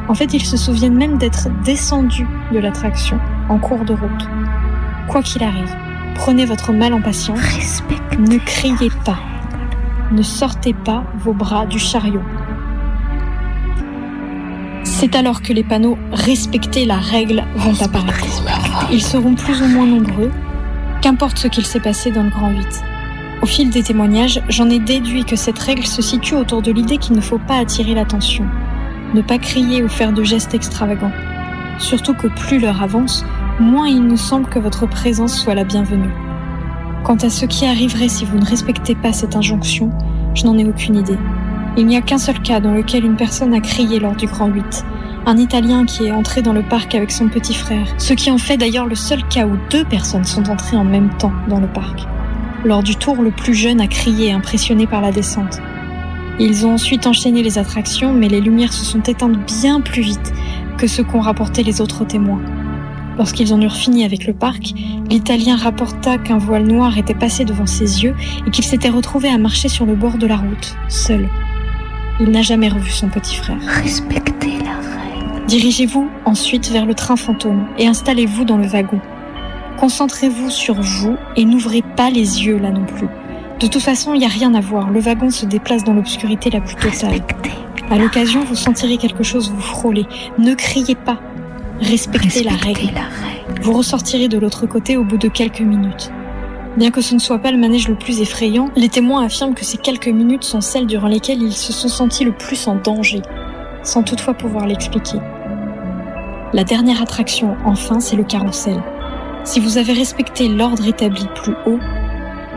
[0.08, 3.18] En fait, ils se souviennent même d'être descendus de l'attraction
[3.48, 4.28] en cours de route.
[5.08, 5.74] Quoi qu'il arrive,
[6.14, 7.82] prenez votre mal en patience.
[8.18, 9.18] Ne criez pas.
[10.12, 12.22] Ne sortez pas vos bras du chariot.
[14.84, 18.42] C'est alors que les panneaux Respectez la règle vont apparaître.
[18.90, 20.30] Ils seront plus ou moins nombreux,
[21.00, 22.82] qu'importe ce qu'il s'est passé dans le Grand 8.
[23.42, 26.98] Au fil des témoignages, j'en ai déduit que cette règle se situe autour de l'idée
[26.98, 28.46] qu'il ne faut pas attirer l'attention,
[29.14, 31.12] ne pas crier ou faire de gestes extravagants.
[31.78, 33.24] Surtout que plus l'heure avance,
[33.60, 36.12] moins il nous semble que votre présence soit la bienvenue.
[37.04, 39.90] Quant à ce qui arriverait si vous ne respectez pas cette injonction,
[40.34, 41.18] je n'en ai aucune idée.
[41.76, 44.48] Il n'y a qu'un seul cas dans lequel une personne a crié lors du Grand
[44.48, 44.84] 8.
[45.26, 48.38] Un Italien qui est entré dans le parc avec son petit frère, ce qui en
[48.38, 51.68] fait d'ailleurs le seul cas où deux personnes sont entrées en même temps dans le
[51.68, 52.06] parc.
[52.64, 55.60] Lors du tour, le plus jeune a crié, impressionné par la descente.
[56.40, 60.32] Ils ont ensuite enchaîné les attractions, mais les lumières se sont éteintes bien plus vite
[60.76, 62.40] que ce qu'ont rapporté les autres témoins.
[63.16, 64.72] Lorsqu'ils en eurent fini avec le parc,
[65.10, 68.14] l'Italien rapporta qu'un voile noir était passé devant ses yeux
[68.46, 71.28] et qu'il s'était retrouvé à marcher sur le bord de la route, seul.
[72.20, 73.58] Il n'a jamais revu son petit frère.
[73.66, 74.37] Règle.
[75.48, 79.00] Dirigez-vous ensuite vers le train fantôme et installez-vous dans le wagon.
[79.78, 83.08] Concentrez-vous sur vous et n'ouvrez pas les yeux là non plus.
[83.58, 84.90] De toute façon, il n'y a rien à voir.
[84.90, 87.22] Le wagon se déplace dans l'obscurité la plus totale.
[87.90, 90.04] À l'occasion, vous sentirez quelque chose vous frôler.
[90.36, 91.18] Ne criez pas.
[91.80, 92.90] Respectez, la, règle.
[93.62, 96.12] Vous ressortirez de l'autre côté au bout de quelques minutes.
[96.76, 99.64] Bien que ce ne soit pas le manège le plus effrayant, les témoins affirment que
[99.64, 103.22] ces quelques minutes sont celles durant lesquelles ils se sont sentis le plus en danger,
[103.82, 105.16] sans toutefois pouvoir l'expliquer.
[106.54, 108.82] La dernière attraction, enfin, c'est le carrousel.
[109.44, 111.78] Si vous avez respecté l'ordre établi plus haut,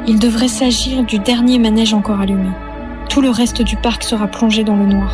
[0.07, 2.49] Il devrait s'agir du dernier manège encore allumé.
[3.07, 5.13] Tout le reste du parc sera plongé dans le noir.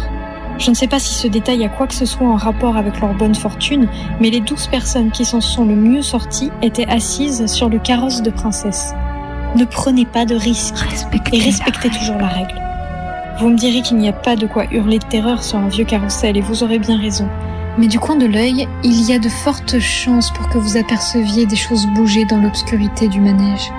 [0.60, 3.02] Je ne sais pas si ce détail a quoi que ce soit en rapport avec
[3.02, 3.90] leur bonne fortune,
[4.22, 8.22] mais les douze personnes qui s'en sont le mieux sorties étaient assises sur le carrosse
[8.22, 8.94] de princesse.
[9.58, 10.76] Ne prenez pas de risques
[11.34, 12.62] et respectez toujours la règle.
[13.40, 15.86] Vous me direz qu'il n'y a pas de quoi hurler de terreur sur un vieux
[15.86, 17.28] carrousel et vous aurez bien raison.
[17.78, 21.46] Mais du coin de l'œil, il y a de fortes chances pour que vous aperceviez
[21.46, 23.72] des choses bouger dans l'obscurité du manège.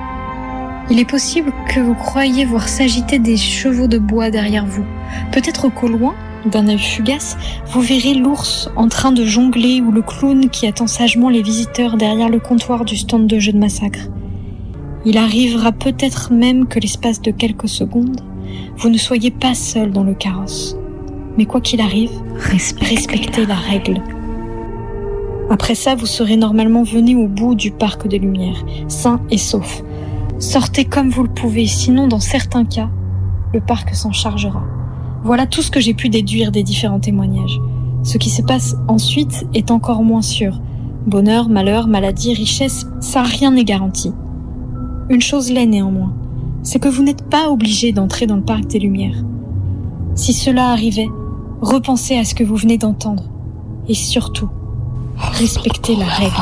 [0.90, 4.86] Il est possible que vous croyiez voir s'agiter des chevaux de bois derrière vous.
[5.32, 6.14] Peut-être qu'au loin,
[6.46, 7.36] d'un œil fugace,
[7.66, 11.96] vous verrez l'ours en train de jongler ou le clown qui attend sagement les visiteurs
[11.96, 14.08] derrière le comptoir du stand de jeu de massacre.
[15.04, 18.20] Il arrivera peut-être même que l'espace de quelques secondes,
[18.76, 20.76] vous ne soyez pas seul dans le carrosse.
[21.38, 24.02] Mais quoi qu'il arrive, respectez la règle.
[25.50, 29.84] Après ça, vous serez normalement venu au bout du parc des Lumières, sain et sauf.
[30.40, 32.90] Sortez comme vous le pouvez, sinon dans certains cas,
[33.54, 34.64] le parc s'en chargera.
[35.22, 37.60] Voilà tout ce que j'ai pu déduire des différents témoignages.
[38.02, 40.60] Ce qui se passe ensuite est encore moins sûr.
[41.06, 44.12] Bonheur, malheur, maladie, richesse, ça rien n'est garanti.
[45.08, 46.12] Une chose l'est néanmoins,
[46.64, 49.22] c'est que vous n'êtes pas obligé d'entrer dans le parc des Lumières.
[50.16, 51.08] Si cela arrivait,
[51.60, 53.24] repensez à ce que vous venez d'entendre.
[53.88, 54.48] Et surtout,
[55.16, 56.34] respectez la règle.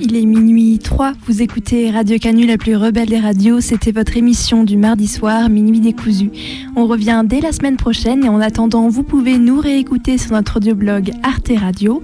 [0.00, 3.60] Il est minuit 3, vous écoutez Radio Canu, la plus rebelle des radios.
[3.60, 6.30] C'était votre émission du mardi soir, Minuit décousu.
[6.76, 10.56] On revient dès la semaine prochaine et en attendant, vous pouvez nous réécouter sur notre
[10.56, 12.02] audioblog Arte Radio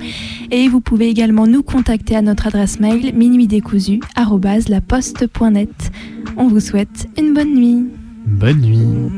[0.51, 5.91] et vous pouvez également nous contacter à notre adresse mail minuitdécousu@laposte.net.
[6.37, 7.85] On vous souhaite une bonne nuit.
[8.27, 9.11] Bonne nuit.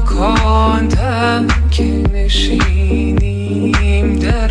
[0.00, 4.50] خنکاندم که نشینیم در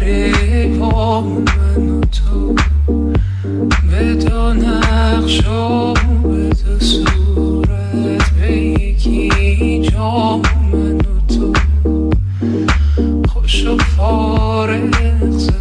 [0.79, 2.55] پا من و تو
[3.91, 5.93] به دو نقش و
[6.23, 10.41] به دو صورت به یکی جا
[10.71, 11.53] من و تو
[13.27, 14.95] خوش و فارغ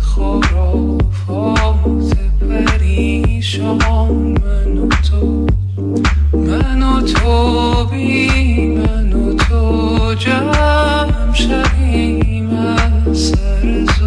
[0.01, 3.79] خرافات پریشان
[4.45, 5.47] من و تو.
[6.33, 8.29] من و تو بی
[10.19, 13.98] کجام شهیم از سر